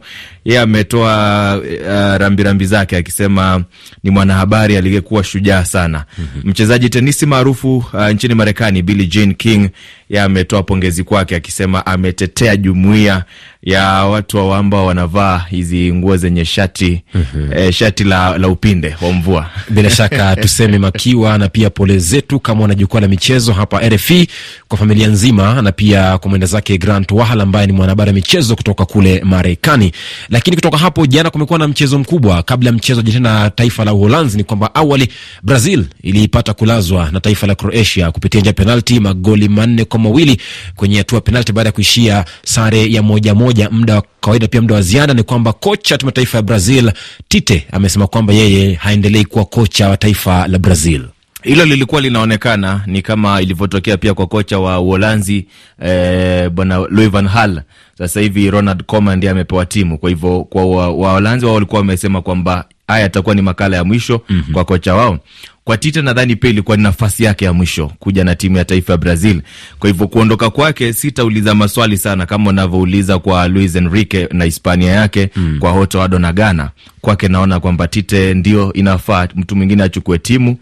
yeye 0.49 0.61
ametoa 0.61 1.57
uh, 1.57 2.17
rambirambi 2.17 2.65
zake 2.65 2.97
akisema 2.97 3.63
ni 4.03 4.09
mwanahabari 4.09 4.77
aliyekuwa 4.77 5.23
shujaa 5.23 5.65
sana. 5.65 6.05
mm-hmm. 6.17 6.49
Mchezaji 6.51 6.89
tenisi 6.89 7.25
maarufu 7.25 7.77
uh, 7.77 8.07
nchini 8.07 8.33
Marekani 8.35 8.81
Billie 8.81 9.07
Jean 9.07 9.35
King 9.35 9.69
yeye 10.09 10.23
ametoa 10.23 10.63
pongezi 10.63 11.03
kwake 11.03 11.35
akisema 11.35 11.85
ametetea 11.85 12.57
jumuiya 12.57 13.23
ya 13.63 13.83
watu 14.05 14.37
wa 14.49 14.57
ambao 14.57 14.85
wanavaa 14.85 15.45
hizi 15.49 15.93
nguo 15.93 16.17
zenye 16.17 16.45
shati 16.45 17.01
mm-hmm. 17.13 17.53
eh, 17.57 17.71
shati 17.73 18.03
la, 18.03 18.37
la 18.37 18.47
upinde 18.47 18.95
wa 19.01 19.11
mvua 19.11 19.49
Bila 19.69 19.89
shaka 19.89 20.35
tuseme 20.41 20.77
makiwa 20.77 21.37
na 21.37 21.49
pia 21.49 21.69
pole 21.69 21.97
zetu 21.97 22.39
kama 22.39 22.61
wana 22.61 22.75
jukwaa 22.75 22.99
la 23.01 23.07
michezo 23.07 23.53
hapa 23.53 23.89
RFI 23.89 24.27
kwa 24.67 24.77
familia 24.77 25.07
nzima, 25.07 25.61
na 25.61 25.71
pia 25.71 26.17
kwa 26.17 26.29
mwenda 26.29 26.47
zake 26.47 26.77
Grant 26.77 27.11
Wahal 27.11 27.41
ambaye 27.41 27.67
ni 27.67 27.73
mwanahabari 27.73 28.13
michezo 28.13 28.55
kutoka 28.55 28.85
kule 28.85 29.21
Marekani. 29.23 29.91
Lakini 30.29 30.55
kutoka 30.55 30.77
hapo 30.77 31.05
jana 31.05 31.29
kumekuwa 31.29 31.59
na 31.59 31.67
mchezo 31.67 31.99
mkubwa 31.99 32.43
kabla 32.43 32.69
ya 32.69 32.73
mchezo 32.75 33.01
jitena 33.01 33.43
na 33.43 33.49
taifa 33.49 33.85
la 33.85 33.93
Uholanzi. 33.93 34.37
Ni 34.37 34.43
kwamba 34.43 34.75
awali 34.75 35.07
Brazil 35.43 35.85
ilipata 36.03 36.53
kulazwa 36.53 37.09
na 37.11 37.19
taifa 37.19 37.47
la 37.47 37.55
Croatia 37.55 38.11
kupitia 38.11 38.41
njia 38.41 38.53
penalti 38.53 38.99
magoli 38.99 39.47
manne 39.49 39.85
kwa 39.85 39.99
mawili 39.99 40.37
kwenye 40.75 40.97
hatua 40.97 41.21
penalti 41.21 41.51
baada 41.53 41.67
ya 41.67 41.71
kuishia 41.71 42.25
sare 42.45 42.91
ya 42.91 43.03
moja 43.03 43.35
moja 43.35 43.48
muda 43.71 43.95
wa 43.95 44.03
kawaida 44.21 44.47
pia 44.47 44.61
muda 44.61 44.75
wa 44.75 44.81
ziada. 44.81 45.13
Ni 45.13 45.23
kwamba 45.23 45.53
kocha 45.53 45.97
timu 45.97 46.11
ya 46.15 46.37
ya 46.37 46.41
Brazil 46.43 46.91
Tite 47.27 47.67
amesema 47.71 48.07
kwamba 48.07 48.33
yeye 48.33 48.73
haendelei 48.73 49.25
kuwa 49.25 49.45
kocha 49.45 49.89
wa 49.89 49.97
taifa 49.97 50.47
la 50.47 50.57
Brazil. 50.59 51.05
Hilo 51.43 51.65
lilikuwa 51.65 52.01
linaonekana 52.01 52.83
ni 52.87 53.01
kama 53.01 53.41
ilivyotokea 53.41 53.97
pia 53.97 54.13
kwa 54.13 54.27
kocha 54.27 54.59
wa 54.59 54.79
Uholanzi 54.79 55.45
eh, 55.85 56.49
bwana 56.49 56.77
Louis 56.77 57.09
van 57.09 57.27
Gaal. 57.33 57.61
Sasa 57.97 58.19
hivi 58.21 58.51
Ronald 58.51 58.83
Koeman 58.83 59.17
ndiye 59.17 59.31
amepewa 59.31 59.65
timu. 59.65 59.97
Kwa 59.97 60.09
hivyo 60.09 60.43
kwa 60.43 60.65
Waholanzi 60.91 61.45
wao 61.45 61.53
walikuwa 61.55 61.79
wamesema 61.81 62.21
kwamba 62.21 62.65
haya 62.89 63.01
yatakuwa 63.03 63.35
ni 63.35 63.41
makala 63.41 63.77
ya 63.77 63.83
mwisho 63.83 64.21
mm 64.29 64.43
-hmm. 64.47 64.53
kwa 64.53 64.65
kocha 64.65 64.95
wao. 64.95 65.19
Kwa 65.63 65.77
Tite 65.77 66.01
nadhani 66.01 66.35
pia 66.35 66.49
ilikuwa 66.49 66.77
ni 66.77 66.83
nafasi 66.83 67.23
yake 67.23 67.45
ya 67.45 67.53
mwisho 67.53 67.91
kuja 67.99 68.23
na 68.23 68.35
timu 68.35 68.57
ya 68.57 68.65
taifa 68.65 68.93
ya 68.93 68.97
Brazil. 68.97 69.41
Kwa 69.79 69.89
hivyo 69.89 70.07
kuondoka 70.07 70.49
kwake, 70.49 70.93
sitauliza 70.93 71.55
maswali 71.55 71.97
sana 71.97 72.25
kama 72.25 72.49
unavyouliza 72.49 73.19
kwa 73.19 73.47
Luis 73.47 73.75
Enrique 73.75 74.27
na 74.31 74.45
Hispania 74.45 74.91
yake 74.91 75.29
mm. 75.35 75.57
kwa 75.59 75.71
hoto 75.71 76.01
Addo 76.01 76.19
na 76.19 76.33
Ghana. 76.33 76.69
Kwake 77.01 77.27
naona 77.27 77.59
kwamba 77.59 77.87
Tite 77.87 78.33
ndio 78.33 78.73
inafaa 78.73 79.27
mtu 79.35 79.55
mwingine 79.55 79.83
achukue 79.83 80.17
timu 80.17 80.57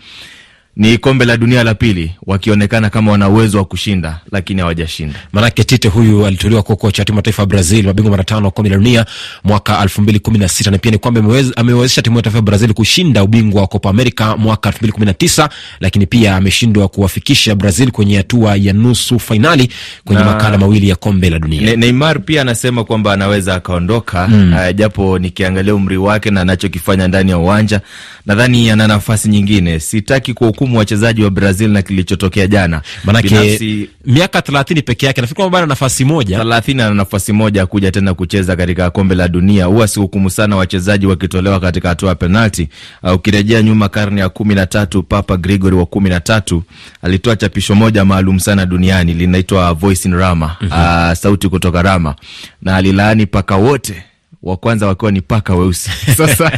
ni 0.78 0.98
kombe 0.98 1.26
la 1.26 1.38
dunia 1.38 1.64
la 1.64 1.74
pili, 1.76 2.12
wakionekana 2.26 2.90
kama 2.90 3.12
wana 3.12 3.30
uwezo 3.30 3.58
wa 3.58 3.66
kushinda, 3.66 4.20
lakini 4.32 4.62
hawajashinda. 4.62 5.16
Maanake 5.34 5.64
Tite 5.64 5.88
huyu 5.88 6.26
aliteuliwa 6.26 6.64
kuwa 6.64 6.76
kocha 6.78 7.06
timu 7.06 7.18
ya 7.18 7.22
taifa 7.22 7.42
ya 7.42 7.46
Brazil, 7.46 7.86
mabingwa 7.86 8.12
mara 8.12 8.24
tano 8.24 8.46
wa 8.46 8.52
kombe 8.52 8.70
la 8.70 8.76
dunia 8.78 9.06
mwaka 9.44 9.82
elfu 9.84 10.02
mbili 10.02 10.20
kumi 10.20 10.38
na 10.40 10.48
sita 10.48 10.72
na 10.72 10.78
pia 10.78 10.92
ni 10.92 10.98
kwamba 10.98 11.22
amewezesha 11.56 12.02
timu 12.02 12.16
ya 12.18 12.22
taifa 12.22 12.38
ya 12.38 12.42
Brazil 12.42 12.74
kushinda 12.74 13.24
ubingwa 13.24 13.62
wa 13.62 13.68
Copa 13.68 13.90
America 13.90 14.36
mwaka 14.38 14.70
elfu 14.70 14.80
mbili 14.80 14.92
kumi 14.94 15.06
na 15.06 15.14
tisa 15.14 15.50
lakini 15.80 16.06
pia 16.06 16.36
ameshindwa 16.36 16.88
kuwafikisha 16.88 17.56
Brazil 17.56 17.92
kwenye 17.92 18.18
hatua 18.18 18.56
ya 18.56 18.74
nusu 18.74 19.20
fainali 19.20 19.70
kwenye 20.06 20.22
Na- 20.24 20.28
makala 20.32 20.58
mawili 20.58 20.90
ya 20.90 20.96
kombe 20.96 21.30
la 21.30 21.40
dunia. 21.40 21.62
Ne, 21.62 21.76
Neymar 21.76 22.22
pia 22.22 22.42
anasema 22.42 22.84
kwamba 22.84 23.14
anaweza 23.14 23.56
akaondoka 23.56 24.28
mm. 24.28 24.54
Uh, 24.54 24.76
japo 24.76 25.20
nikiangalia 25.20 25.76
umri 25.76 25.98
wake 25.98 26.32
na 26.32 26.42
anachokifanya 26.42 27.08
ndani 27.08 27.32
ya 27.32 27.38
uwanja 27.38 27.82
nadhani 28.26 28.70
ana 28.70 28.88
nafasi 28.88 29.30
nyingine. 29.30 29.80
Sitaki 29.80 30.34
kuhukumu 30.34 30.67
wachezaji 30.76 31.24
wa 31.24 31.30
Brazil 31.30 31.70
na 31.70 31.82
kilichotokea 31.82 32.48
jana, 32.48 32.82
Manake 33.04 33.30
Binafsi, 33.30 33.90
miaka 34.06 34.42
thelathini 34.42 34.82
peke 34.82 35.06
yake 35.06 35.22
nafikiri 35.22 35.36
kwamba 35.44 35.58
bado 35.58 35.68
nafasi 35.68 36.06
moja. 36.06 36.38
thelathini 36.38 36.82
ana 36.82 36.94
nafasi 36.96 37.34
moja 37.34 37.66
kuja 37.66 37.92
tena 37.92 38.14
kucheza 38.14 38.56
katika 38.56 38.90
kombe 38.92 39.16
la 39.16 39.28
dunia. 39.28 39.66
Huwa 39.66 39.88
sihukumu 39.88 40.30
sana 40.30 40.56
wachezaji 40.56 41.06
wakitolewa 41.06 41.60
katika 41.60 41.90
hatua 41.90 42.10
ya 42.10 42.16
penalti. 42.16 42.70
Uh, 43.04 43.14
ukirejea 43.14 43.62
nyuma 43.62 43.90
karne 43.90 44.22
ya 44.22 44.30
kumi 44.30 44.56
na 44.56 44.66
tatu 44.66 45.04
Papa 45.04 45.38
Gregory 45.38 45.76
wa 45.76 45.86
kumi 45.86 46.10
na 46.10 46.20
tatu 46.20 46.64
alitoa 47.02 47.36
chapisho 47.36 47.76
moja 47.76 48.06
maalum 48.06 48.40
sana 48.40 48.66
duniani 48.66 49.14
linaitwa 49.14 49.74
Voice 49.74 50.08
in 50.10 50.16
Rama, 50.16 50.56
uh, 50.62 51.14
sauti 51.18 51.50
kutoka 51.50 51.82
Rama, 51.82 52.16
na 52.62 52.76
alilaani 52.76 53.26
paka 53.26 53.56
wote 53.56 54.04
wa 54.44 54.58
kwanza 54.58 54.88
wakiwa 54.88 55.12
ni 55.12 55.22
paka 55.22 55.56
weusi. 55.56 55.90
Sasa 56.18 56.52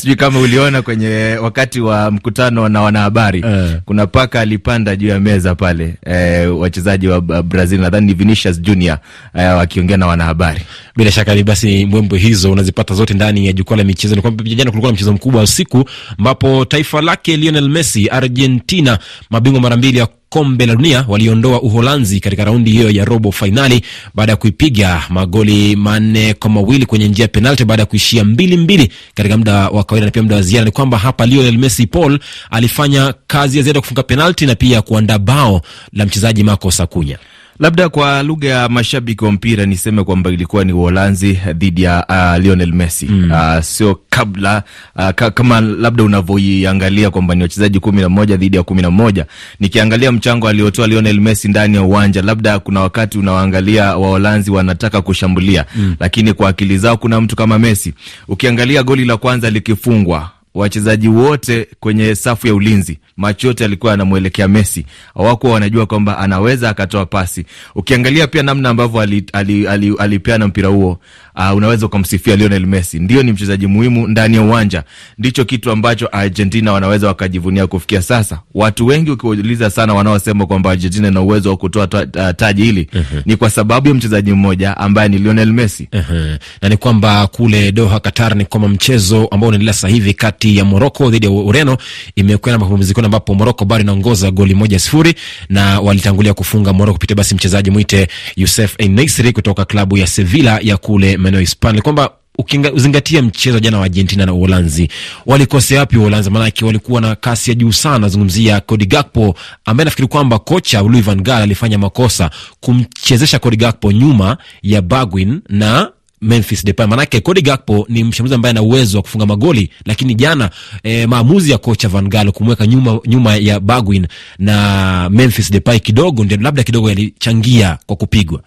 sijui 0.00 0.16
kama 0.16 0.38
uliona 0.40 0.82
kwenye 0.82 1.38
wakati 1.42 1.80
wa 1.80 2.10
mkutano 2.10 2.68
na 2.68 2.80
wanahabari 2.82 3.42
uh, 3.42 3.70
kuna 3.84 4.06
paka 4.06 4.40
alipanda 4.40 4.96
juu 4.96 5.08
ya 5.08 5.20
meza 5.20 5.54
pale, 5.54 5.94
eh, 6.06 6.58
wachezaji 6.58 7.08
wa 7.08 7.20
Brazil 7.20 7.80
nadhani 7.80 8.06
ni 8.06 8.14
Vinicius 8.14 8.60
Junior 8.60 8.98
eh, 9.34 9.56
wakiongea 9.56 9.96
na 9.96 10.06
wanahabari. 10.06 10.60
Bila 10.96 11.10
shaka 11.12 11.42
basi, 11.42 11.86
mbwembwe 11.86 12.18
hizo 12.18 12.52
unazipata 12.52 12.94
zote 12.94 13.14
ndani 13.14 13.46
ya 13.46 13.52
jukwaa 13.52 13.76
la 13.76 13.84
michezo. 13.84 14.14
Ni 14.14 14.22
kwamba 14.22 14.44
jana 14.44 14.70
kulikuwa 14.70 14.92
na 14.92 14.94
mchezo 14.94 15.12
mkubwa 15.12 15.42
usiku, 15.42 15.84
ambapo 16.18 16.64
taifa 16.64 17.00
lake 17.00 17.36
Lionel 17.36 17.68
Messi, 17.68 18.08
Argentina, 18.08 18.98
mabingwa 19.30 19.60
mara 19.60 19.76
mbili 19.76 19.98
ya 19.98 20.08
kombe 20.28 20.66
la 20.66 20.74
dunia, 20.76 21.04
waliondoa 21.08 21.62
Uholanzi 21.62 22.20
katika 22.20 22.44
raundi 22.44 22.70
hiyo 22.70 22.90
ya 22.90 23.04
robo 23.04 23.32
fainali 23.32 23.82
baada 24.14 24.32
ya 24.32 24.36
kuipiga 24.36 25.02
magoli 25.08 25.76
manne 25.76 26.34
kwa 26.34 26.50
mawili 26.50 26.86
kwenye 26.86 27.08
njia 27.08 27.22
ya 27.24 27.28
penalti 27.28 27.64
baada 27.64 27.82
ya 27.82 27.86
kuishia 27.86 28.24
mbili 28.24 28.56
mbili 28.56 28.92
katika 29.14 29.36
muda 29.36 29.54
wa 29.68 29.84
kawaida 29.84 30.06
na 30.06 30.10
pia 30.10 30.22
muda 30.22 30.36
wa 30.36 30.42
ziada. 30.42 30.64
Ni 30.64 30.70
kwamba 30.70 30.98
hapa 30.98 31.26
Lionel 31.26 31.58
Messi 31.58 31.86
Paul 31.86 32.18
alifanya 32.50 33.14
kazi 33.26 33.56
ya 33.58 33.62
ziada 33.64 33.80
kufunga 33.80 34.02
penalti 34.02 34.46
na 34.46 34.54
pia 34.54 34.82
kuandaa 34.82 35.18
bao 35.18 35.62
la 35.92 36.06
mchezaji 36.06 36.44
Marcos 36.44 36.80
Acuna. 36.80 37.18
Labda 37.60 37.88
kwa 37.88 38.22
lugha 38.22 38.48
ya 38.48 38.68
mashabiki 38.68 39.24
wa 39.24 39.32
mpira 39.32 39.66
niseme 39.66 40.04
kwamba 40.04 40.30
ilikuwa 40.30 40.64
ni 40.64 40.72
Uholanzi 40.72 41.38
dhidi 41.54 41.82
ya 41.82 42.04
uh, 42.08 42.42
Lionel 42.44 42.72
Messi 42.72 43.06
mm. 43.06 43.30
uh, 43.30 43.62
sio 43.62 44.00
kabla 44.10 44.62
uh, 44.96 45.10
ka, 45.10 45.30
kama 45.30 45.60
labda 45.60 46.04
unavyoiangalia 46.04 47.10
kwamba 47.10 47.34
ni 47.34 47.42
wachezaji 47.42 47.80
kumi 47.80 48.00
na 48.00 48.08
moja 48.08 48.36
dhidi 48.36 48.56
ya 48.56 48.62
kumi 48.62 48.82
na 48.82 48.90
moja 48.90 49.26
nikiangalia 49.60 50.12
mchango 50.12 50.48
aliotoa 50.48 50.86
Lionel 50.86 51.20
Messi 51.20 51.48
ndani 51.48 51.76
ya 51.76 51.82
uwanja, 51.82 52.22
labda 52.22 52.58
kuna 52.58 52.80
wakati 52.80 53.18
unawaangalia 53.18 53.96
Waholanzi 53.96 54.50
wanataka 54.50 55.02
kushambulia 55.02 55.64
mm. 55.76 55.96
lakini 56.00 56.32
kwa 56.32 56.48
akili 56.48 56.78
zao 56.78 56.96
kuna 56.96 57.20
mtu 57.20 57.36
kama 57.36 57.58
Messi. 57.58 57.94
Ukiangalia 58.28 58.82
goli 58.82 59.04
la 59.04 59.16
kwanza 59.16 59.50
likifungwa 59.50 60.30
wachezaji 60.54 61.08
wote 61.08 61.68
kwenye 61.80 62.14
safu 62.14 62.46
ya 62.46 62.54
ulinzi 62.54 62.98
macho 63.16 63.46
yote 63.46 63.64
alikuwa 63.64 63.92
anamwelekea 63.92 64.48
Messi, 64.48 64.86
hawakuwa 65.14 65.52
wanajua 65.52 65.86
kwamba 65.86 66.18
anaweza 66.18 66.70
akatoa 66.70 67.06
pasi. 67.06 67.44
Ukiangalia 67.74 68.26
pia 68.26 68.42
namna 68.42 68.68
ambavyo 68.68 69.00
alipeana 69.00 69.32
ali, 69.40 69.66
ali, 69.68 69.94
ali 69.98 70.46
mpira 70.48 70.68
huo 70.68 71.00
uh, 71.38 71.56
unaweza 71.56 71.86
ukamsifia 71.86 72.36
Lionel 72.36 72.66
Messi. 72.66 72.98
Ndio 72.98 73.22
ni 73.22 73.32
mchezaji 73.32 73.66
muhimu 73.66 74.08
ndani 74.08 74.36
ya 74.36 74.42
uwanja, 74.42 74.82
ndicho 75.18 75.44
kitu 75.44 75.70
ambacho 75.70 76.08
Argentina 76.12 76.72
wanaweza 76.72 77.06
wakajivunia 77.06 77.66
kufikia 77.66 78.02
sasa. 78.02 78.40
Watu 78.54 78.86
wengi 78.86 79.10
ukiwauliza 79.10 79.70
sana, 79.70 79.94
wanaosema 79.94 80.46
kwamba 80.46 80.70
Argentina 80.70 81.08
ina 81.08 81.20
uwezo 81.20 81.50
wa 81.50 81.56
kutoa 81.56 81.86
ta, 81.86 81.98
uh, 82.14 82.30
taji 82.36 82.62
hili 82.62 82.88
ni 83.26 83.36
kwa 83.36 83.50
sababu 83.50 83.88
ya 83.88 83.94
mchezaji 83.94 84.32
mmoja 84.32 84.76
ambaye 84.76 85.08
ni 85.08 85.18
Lionel 85.18 85.52
Messi. 85.52 85.88
Ehe. 85.92 86.38
na 86.62 86.68
ni 86.68 86.76
kwamba 86.76 87.26
kule 87.26 87.72
Doha, 87.72 88.00
Qatar, 88.00 88.36
ni 88.36 88.44
kwamba 88.44 88.68
mchezo 88.68 89.26
ambao 89.30 89.48
unaendelea 89.48 89.74
sasa 89.74 89.88
hivi 89.88 90.14
kati 90.14 90.56
ya 90.56 90.64
Moroko 90.64 91.10
dhidi 91.10 91.26
ya 91.26 91.32
Ureno 91.32 91.76
imekwenda 92.16 92.58
mapumzikoni, 92.58 93.04
ambapo 93.04 93.34
Moroko 93.34 93.64
bado 93.64 93.82
inaongoza 93.82 94.30
goli 94.30 94.54
moja 94.54 94.78
sifuri 94.78 95.14
na 95.48 95.80
walitangulia 95.80 96.34
kufunga 96.34 96.72
Moroko 96.72 96.92
kupitia 96.92 97.16
basi 97.16 97.34
mchezaji 97.34 97.70
mwite 97.70 98.08
Youssef 98.36 98.74
Enesri 98.78 99.32
kutoka 99.32 99.64
klabu 99.64 99.96
ya 99.98 100.06
Sevilla 100.06 100.58
ya 100.62 100.76
kule 100.76 101.16
maeneo 101.28 101.40
ya 101.40 101.46
Hispania. 101.46 101.76
Ni 101.76 101.82
kwamba 101.82 102.10
ukizingatia 102.38 103.22
mchezo 103.22 103.60
jana 103.60 103.78
wa 103.78 103.84
Argentina 103.84 104.26
na 104.26 104.32
Uholanzi, 104.34 104.88
walikosea 105.26 105.80
wapi 105.80 105.96
Uholanzi? 105.98 106.30
Maanake 106.30 106.64
walikuwa 106.64 107.00
na 107.00 107.14
kasi 107.16 107.50
ya 107.50 107.54
juu 107.54 107.72
sana. 107.72 107.98
Nazungumzia 107.98 108.60
Cody 108.60 108.86
Gakpo 108.86 109.34
ambaye 109.64 109.84
nafikiri 109.84 110.08
kwamba 110.08 110.38
kocha 110.38 110.82
Louis 110.82 111.04
van 111.04 111.20
Gaal 111.22 111.42
alifanya 111.42 111.78
makosa 111.78 112.30
kumchezesha 112.60 113.38
Cody 113.38 113.56
Gakpo 113.56 113.92
nyuma 113.92 114.36
ya 114.62 114.82
Bergwijn 114.82 115.40
na 115.48 115.90
Memphis 116.20 116.64
Depay. 116.64 116.86
Maanake 116.86 117.20
Cody 117.20 117.42
Gakpo 117.42 117.86
ni 117.88 118.04
mshambulizi 118.04 118.34
ambaye 118.34 118.50
ana 118.50 118.62
uwezo 118.62 118.96
wa 118.98 119.02
kufunga 119.02 119.26
magoli, 119.26 119.70
lakini 119.84 120.14
jana 120.14 120.50
e, 120.82 121.06
maamuzi 121.06 121.50
ya 121.50 121.58
kocha 121.58 121.88
Van 121.88 122.08
Gaal 122.08 122.32
kumweka 122.32 122.66
nyuma, 122.66 123.00
nyuma 123.06 123.36
ya 123.36 123.60
Bergwijn 123.60 124.06
na 124.38 125.08
Memphis 125.10 125.50
Depay 125.52 125.78
kidogo 125.80 126.24
ndio 126.24 126.38
labda 126.40 126.62
kidogo 126.62 126.88
yalichangia 126.88 127.78
kwa 127.86 127.96
kupigwa. 127.96 128.40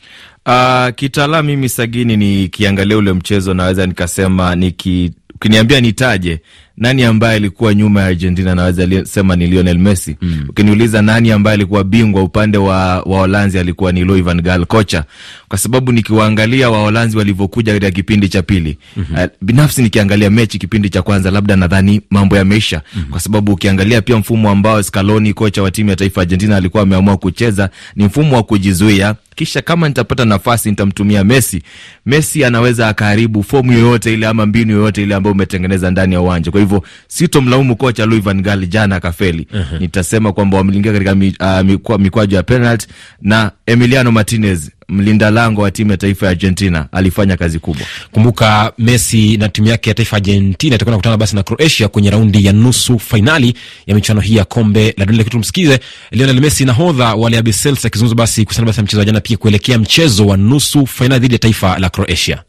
Uh, 0.46 0.90
kitaalamu 0.96 1.48
mimi 1.50 1.70
Sagini, 1.70 2.18
nikiangalia 2.18 2.98
ule 2.98 3.14
mchezo 3.14 3.54
naweza 3.54 3.86
nikasema 3.86 4.56
niki 4.56 5.12
ukiniambia 5.36 5.82
nitaje 5.82 6.40
nani 6.78 7.04
ambaye 7.04 7.36
alikuwa 7.36 7.74
nyuma 7.76 8.02
ya 8.02 8.08
Argentina 8.08 8.56
naweza 8.56 9.06
sema 9.06 9.36
ni 9.36 9.48
Lionel 9.48 9.78
Messi. 9.78 10.16
Mm. 10.22 10.46
Ukiniuliza 10.50 11.02
nani 11.02 11.32
ambaye 11.32 11.54
alikuwa 11.54 11.84
bingwa 11.84 12.24
upande 12.24 12.58
wa 12.58 13.02
Waholanzi 13.02 13.60
alikuwa 13.60 13.92
ni 13.92 14.04
Louis 14.04 14.24
van 14.24 14.42
Gaal 14.42 14.66
kocha, 14.66 15.04
kwa 15.48 15.58
sababu 15.58 15.92
nikiwaangalia 15.92 16.70
Waholanzi 16.70 17.18
walivyokuja 17.18 17.74
katika 17.74 17.92
kipindi 17.92 18.30
cha 18.30 18.42
pili 18.42 18.78
mm 18.98 19.06
-hmm. 19.14 19.24
uh, 19.26 19.30
binafsi 19.42 19.82
nikiangalia 19.82 20.30
mechi 20.30 20.58
kipindi 20.60 20.90
cha 20.90 21.02
kwanza, 21.02 21.32
labda 21.32 21.56
nadhani 21.56 22.02
mambo 22.10 22.36
yameisha 22.38 22.82
mm 22.96 23.02
-hmm. 23.02 23.10
kwa 23.12 23.20
sababu 23.20 23.52
ukiangalia 23.54 24.02
pia 24.02 24.18
mfumo 24.18 24.50
ambao 24.50 24.84
Scaloni 24.84 25.34
kocha 25.34 25.64
wa 25.64 25.72
timu 25.72 25.90
ya 25.90 25.96
taifa 25.96 26.22
Argentina 26.22 26.58
alikuwa 26.58 26.84
ameamua 26.84 27.18
kucheza 27.18 27.70
ni 27.96 28.06
mfumo 28.06 28.36
wa 28.36 28.44
kujizuia 28.44 29.16
kisha 29.46 29.62
kama 29.62 29.88
nitapata 29.88 30.26
nafasi 30.26 30.70
nitamtumia 30.70 31.24
Messi. 31.24 31.64
Messi 32.06 32.46
anaweza 32.46 32.88
akaharibu 32.88 33.44
fomu 33.44 33.74
yoyote 33.74 34.14
ile 34.14 34.28
ama 34.28 34.46
mbinu 34.46 34.74
yoyote 34.74 35.04
ile 35.04 35.16
ambayo 35.16 35.34
umetengeneza 35.34 35.92
ndani 35.92 36.14
ya 36.14 36.22
uwanja. 36.22 36.52
Kwa 36.52 36.60
hivyo 36.60 36.84
sitomlaumu 37.08 37.76
kocha 37.76 38.06
Louis 38.06 38.24
van 38.24 38.42
Gaal, 38.42 38.68
jana 38.68 38.96
akafeli. 38.96 39.48
uh-huh. 39.54 39.80
Nitasema 39.80 40.34
kwamba 40.34 40.58
wamelingia 40.58 40.94
katika 40.94 41.16
mi, 41.16 41.36
uh, 41.84 41.98
mikwaju 42.00 42.36
ya 42.36 42.44
penalty 42.44 42.88
na 43.22 43.52
Emiliano 43.66 44.12
Martinez 44.12 44.70
mlinda 44.92 45.32
lango 45.32 45.62
wa 45.62 45.72
timu 45.72 45.92
ya 45.92 45.98
taifa 45.98 46.26
ya 46.26 46.32
Argentina 46.32 46.88
alifanya 46.92 47.38
kazi 47.38 47.60
kubwa. 47.60 47.82
Kumbuka 48.12 48.74
Messi 48.78 49.38
na 49.38 49.50
timu 49.50 49.68
yake 49.68 49.90
ya 49.90 49.94
taifa 49.94 50.16
Argentina 50.18 50.76
itakwenda 50.76 50.98
kukutana 50.98 51.18
basi 51.18 51.36
na 51.36 51.44
Croatia 51.44 51.88
kwenye 51.88 52.10
raundi 52.10 52.46
ya 52.46 52.54
nusu 52.54 53.00
fainali 53.00 53.54
ya 53.88 53.96
michuano 53.96 54.22
hii 54.22 54.36
ya 54.36 54.46
kombe 54.46 54.94
la 54.98 55.06
dunia. 55.06 55.18
Lakini 55.18 55.32
tumsikize 55.32 55.80
Lionel 56.12 56.42
Messi, 56.42 56.66
nahodha 56.66 57.16
wa 57.16 57.30
Real 57.30 57.44
Betis, 57.44 57.86
akizungumza 57.86 58.16
basi 58.16 58.44
kuhusiana 58.46 58.66
basi 58.68 58.78
na 58.80 58.84
mchezo 58.84 59.00
wa 59.00 59.06
jana, 59.06 59.22
pia 59.22 59.38
kuelekea 59.38 59.78
mchezo 59.80 60.26
wa 60.28 60.38
nusu 60.38 60.88
fainali 60.88 61.22
dhidi 61.22 61.34
ya 61.36 61.40
taifa 61.40 61.80
la 61.80 61.90
Croatia. 61.90 62.44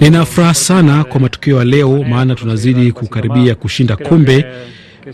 Nina 0.00 0.24
furaha 0.26 0.54
sana 0.54 1.04
kwa 1.04 1.20
matukio 1.20 1.58
ya 1.58 1.64
leo, 1.64 2.04
maana 2.08 2.34
tunazidi 2.34 2.92
kukaribia 2.92 3.54
kushinda 3.54 3.96
kombe. 3.96 4.44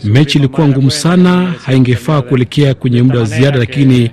Mechi 0.03 0.37
ilikuwa 0.37 0.67
ngumu 0.67 0.91
sana, 0.91 1.53
haingefaa 1.65 2.21
kuelekea 2.21 2.73
kwenye 2.73 3.01
muda 3.01 3.19
wa 3.19 3.25
ziada, 3.25 3.59
lakini 3.59 4.11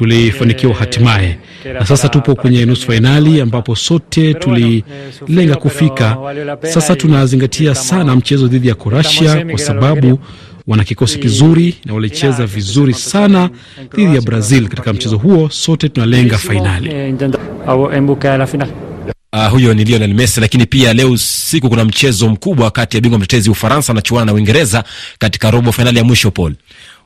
tulifanikiwa 0.00 0.74
hatimaye, 0.74 1.38
na 1.74 1.86
sasa 1.86 2.08
tupo 2.08 2.34
kwenye 2.34 2.64
nusu 2.66 2.86
fainali 2.86 3.40
ambapo 3.40 3.76
sote 3.76 4.34
tulilenga 4.34 5.56
kufika. 5.56 6.16
Sasa 6.62 6.96
tunazingatia 6.96 7.74
sana 7.74 8.16
mchezo 8.16 8.46
dhidi 8.48 8.68
ya 8.68 8.74
Kroatia 8.74 9.44
kwa 9.46 9.58
sababu 9.58 10.18
wana 10.66 10.84
kikosi 10.84 11.18
kizuri 11.18 11.74
na 11.84 11.94
walicheza 11.94 12.46
vizuri 12.46 12.94
sana 12.94 13.50
dhidi 13.96 14.14
ya 14.14 14.20
Brazil. 14.20 14.68
Katika 14.68 14.92
mchezo 14.92 15.18
huo 15.18 15.48
sote 15.50 15.88
tunalenga 15.88 16.38
fainali. 16.38 17.14
Uh, 19.32 19.46
huyo 19.50 19.74
ni 19.74 19.84
Lionel 19.84 20.14
Messi, 20.14 20.40
lakini 20.40 20.66
pia 20.66 20.92
leo 20.92 21.10
usiku 21.10 21.68
kuna 21.68 21.84
mchezo 21.84 22.28
mkubwa 22.28 22.70
kati 22.70 22.96
ya 22.96 23.00
bingwa 23.00 23.18
mtetezi 23.18 23.50
Ufaransa 23.50 23.92
anachuana 23.92 24.24
na 24.26 24.32
Uingereza 24.32 24.84
katika 25.18 25.50
robo 25.50 25.72
fainali 25.72 25.98
ya 25.98 26.04
mwisho 26.04 26.30
Paul. 26.30 26.54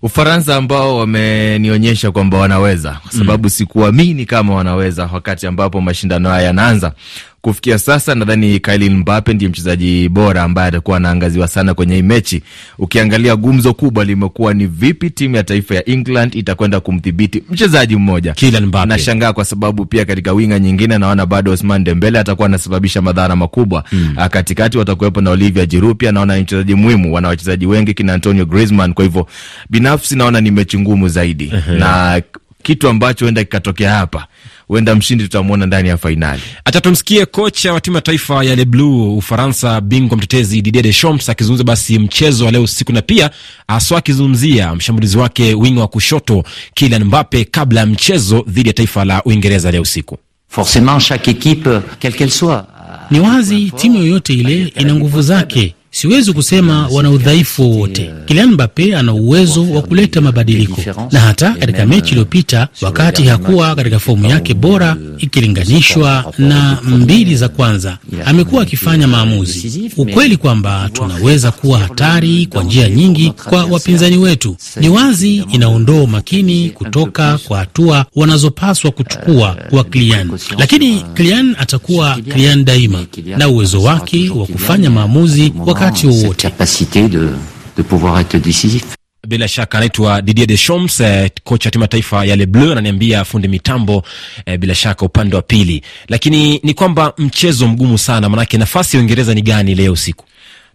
Ufaransa 0.04 0.56
ambao 0.56 0.96
wamenionyesha 0.98 2.10
kwamba 2.10 2.38
wanaweza, 2.38 2.92
kwa 3.02 3.12
sababu 3.12 3.42
mm, 3.42 3.48
sikuamini 3.50 4.26
kama 4.26 4.54
wanaweza 4.54 5.10
wakati 5.12 5.46
ambapo 5.46 5.80
mashindano 5.80 6.28
haya 6.28 6.46
yanaanza. 6.46 6.92
Kufikia 7.44 7.78
sasa 7.78 8.14
nadhani 8.14 8.60
Kylian 8.60 8.96
Mbappe 8.96 9.34
ndiye 9.34 9.48
mchezaji 9.48 10.08
bora 10.08 10.42
ambaye 10.42 10.68
atakuwa 10.68 10.96
anaangaziwa 10.96 11.48
sana 11.48 11.74
kwenye 11.74 11.94
hii 11.96 12.02
mechi. 12.02 12.42
Ukiangalia 12.78 13.36
gumzo 13.36 13.74
kubwa 13.74 14.04
limekuwa 14.04 14.54
ni 14.54 14.66
vipi 14.66 15.10
timu 15.10 15.36
ya 15.36 15.44
taifa 15.44 15.74
ya 15.74 15.88
England 15.88 16.34
itakwenda 16.34 16.80
kumdhibiti 16.80 17.42
mchezaji 17.50 17.96
mmoja 17.96 18.32
Kylian 18.32 18.66
Mbappe. 18.66 18.88
Nashangaa 18.88 19.32
kwa 19.32 19.44
sababu 19.44 19.86
pia 19.86 20.04
katika 20.04 20.32
winga 20.32 20.58
nyingine 20.58 20.98
naona 20.98 21.26
bado 21.26 21.50
Ousmane 21.50 21.84
Dembele 21.84 22.18
atakuwa 22.18 22.46
anasababisha 22.48 23.02
madhara 23.02 23.36
makubwa 23.36 23.84
mm. 23.92 24.16
Katikati 24.30 24.78
watakuwepo 24.78 25.20
na 25.20 25.30
Olivier 25.30 25.66
Giroud, 25.66 25.96
pia 25.96 26.12
naona 26.12 26.36
ni 26.36 26.42
mchezaji 26.42 26.74
muhimu, 26.74 27.14
wana 27.14 27.28
wachezaji 27.28 27.66
wengi 27.66 27.94
kina 27.94 28.14
Antonio 28.14 28.46
Griezmann. 28.46 28.92
Kwa 28.94 29.04
hivyo 29.04 29.26
binafsi 29.70 30.16
naona 30.16 30.40
ni 30.40 30.50
mechi 30.50 30.78
ngumu 30.78 31.08
zaidi 31.08 31.52
na 31.78 32.22
kitu 32.64 32.88
ambacho 32.88 33.24
huenda 33.24 33.44
kikatokea 33.44 33.90
hapa, 33.94 34.26
huenda 34.68 34.94
mshindi 34.94 35.24
tutamwona 35.24 35.66
ndani 35.66 35.88
ya 35.88 35.96
fainali. 35.96 36.42
Acha 36.64 36.80
tumsikie 36.80 37.26
kocha 37.26 37.72
wa 37.72 37.80
timu 37.80 37.96
ya 37.96 38.02
taifa 38.02 38.44
ya 38.44 38.56
Le 38.56 38.64
Bleu 38.64 39.16
Ufaransa, 39.18 39.80
bingwa 39.80 40.16
mtetezi 40.18 40.62
Didier 40.62 40.82
Deschamps 40.84 41.28
akizungumza 41.28 41.64
basi 41.64 41.98
mchezo 41.98 42.44
wa 42.44 42.50
leo 42.50 42.62
usiku, 42.62 42.92
na 42.92 43.02
pia 43.02 43.30
aswa 43.68 43.98
akizungumzia 43.98 44.74
mshambulizi 44.74 45.18
wake 45.18 45.54
wingi 45.54 45.78
wa 45.80 45.88
kushoto 45.88 46.44
Kylian 46.74 47.04
Mbappe 47.04 47.44
kabla 47.44 47.80
ya 47.80 47.86
mchezo 47.86 48.44
dhidi 48.48 48.68
ya 48.68 48.72
taifa 48.74 49.04
la 49.04 49.22
Uingereza 49.24 49.70
leo 49.70 49.82
usiku. 49.82 50.18
Forcement 50.48 51.02
chaque 51.02 51.30
equipe 51.30 51.70
quelle 52.00 52.16
qu'elle 52.16 52.30
soit, 52.32 52.64
ni 53.10 53.20
wazi 53.20 53.70
timu 53.76 53.98
yoyote 53.98 54.34
ile 54.34 54.72
ina 54.78 54.94
nguvu 54.94 55.22
zake 55.22 55.74
Siwezi 55.94 56.32
kusema 56.32 56.88
wana 56.88 57.10
udhaifu 57.10 57.62
wowote. 57.70 58.10
Kylian 58.26 58.50
Mbappe 58.50 58.96
ana 58.96 59.12
uwezo 59.12 59.70
wa 59.70 59.82
kuleta 59.82 60.20
mabadiliko, 60.20 60.80
na 61.12 61.20
hata 61.20 61.50
katika 61.54 61.86
mechi 61.86 62.10
iliyopita, 62.10 62.68
wakati 62.82 63.22
hakuwa 63.22 63.74
katika 63.74 63.98
fomu 63.98 64.26
yake 64.26 64.54
bora 64.54 64.96
ikilinganishwa 65.18 66.32
na 66.38 66.78
mbili 66.82 67.36
za 67.36 67.48
kwanza, 67.48 67.98
amekuwa 68.24 68.62
akifanya 68.62 69.06
maamuzi. 69.08 69.90
Ukweli 69.96 70.36
kwamba 70.36 70.90
tunaweza 70.92 71.50
kuwa 71.50 71.78
hatari 71.78 72.46
kwa 72.46 72.62
njia 72.64 72.88
nyingi 72.90 73.32
kwa 73.48 73.64
wapinzani 73.64 74.16
wetu 74.16 74.56
ni 74.80 74.88
wazi, 74.88 75.36
inaondoa 75.52 76.02
umakini 76.02 76.70
kutoka 76.70 77.38
kwa 77.38 77.58
hatua 77.58 78.06
wanazopaswa 78.16 78.90
kuchukua 78.90 79.56
kwa 79.70 79.84
Kylian, 79.84 80.30
lakini 80.58 81.04
Kylian 81.14 81.56
atakuwa 81.58 82.16
Kylian 82.32 82.64
daima 82.64 83.04
na 83.38 83.48
uwezo 83.48 83.82
wake 83.82 84.30
wa 84.30 84.46
kufanya 84.46 84.90
maamuzi 84.90 85.52
wakati 85.66 85.83
wowote. 86.06 86.46
Bila 89.28 89.48
shaka 89.48 89.78
anaitwa 89.78 90.22
Didier 90.22 90.46
Deschamps, 90.48 91.00
eh, 91.00 91.30
kocha 91.44 91.70
timu 91.70 91.84
ya 91.84 91.88
taifa 91.88 92.24
ya 92.24 92.36
Le 92.36 92.46
Bleu, 92.46 92.72
ananiambia 92.72 93.24
fundi 93.24 93.48
mitambo 93.48 94.02
eh, 94.46 94.58
bila 94.58 94.74
shaka 94.74 95.04
upande 95.06 95.36
wa 95.36 95.42
pili. 95.42 95.82
Lakini 96.08 96.60
ni 96.62 96.74
kwamba 96.74 97.12
mchezo 97.18 97.68
mgumu 97.68 97.98
sana, 97.98 98.28
manake 98.28 98.58
nafasi 98.58 98.96
ya 98.96 99.00
Uingereza 99.02 99.34
ni 99.34 99.42
gani 99.42 99.74
leo 99.74 99.92
usiku? 99.92 100.24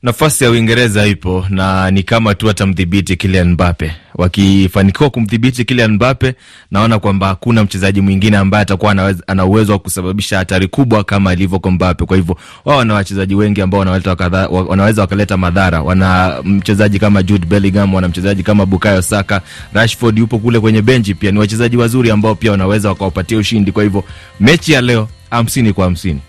Nafasi 0.04 0.44
ya 0.44 0.50
Uingereza 0.52 1.06
ipo 1.08 1.46
na 1.50 1.92
ni 1.92 2.04
kama 2.04 2.36
tu 2.36 2.50
atamdhibiti 2.50 3.16
Kylian 3.16 3.50
Mbappe. 3.52 3.92
Wakifanikiwa 4.16 5.10
kumdhibiti 5.10 5.66
Kylian 5.66 5.92
Mbappe, 5.92 6.34
naona 6.72 7.00
kwamba 7.00 7.28
hakuna 7.28 7.64
mchezaji 7.64 8.02
mwingine 8.02 8.38
ambaye 8.38 8.62
atakuwa 8.62 9.16
ana 9.28 9.46
uwezo 9.46 9.72
wa 9.72 9.80
kusababisha 9.80 10.38
hatari 10.38 10.68
kubwa 10.68 11.04
kama 11.04 11.34
ilivyo 11.34 11.60
kwa 11.60 11.72
Mbappe. 11.72 12.06
Kwa 12.06 12.18
hivyo 12.18 12.38
wao 12.66 12.78
wana 12.78 12.94
wachezaji 12.94 13.36
wengi 13.36 13.62
ambao 13.62 13.80
wanaweza 14.68 15.02
wakaleta 15.02 15.38
madhara. 15.38 15.82
Wana 15.82 16.36
mchezaji 16.44 17.00
kama 17.00 17.24
Jude 17.24 17.46
Bellingham, 17.46 17.94
wana 17.94 18.08
mchezaji 18.08 18.44
kama 18.44 18.66
Bukayo 18.66 19.02
Saka, 19.02 19.42
Rashford 19.74 20.18
yupo 20.18 20.40
kule 20.40 20.60
kwenye 20.60 20.82
benchi, 20.82 21.16
pia 21.16 21.32
ni 21.32 21.40
wachezaji 21.40 21.78
wazuri 21.78 22.12
ambao 22.12 22.36
pia 22.36 22.52
wanaweza 22.52 22.90
wakawapatia 22.90 23.38
ushindi. 23.38 23.72
Kwa 23.72 23.84
hivyo 23.84 24.04
mechi 24.40 24.72
ya 24.72 24.82
leo 24.82 25.08
hamsini 25.30 25.74
kwa 25.74 25.86
hamsini. 25.86 26.20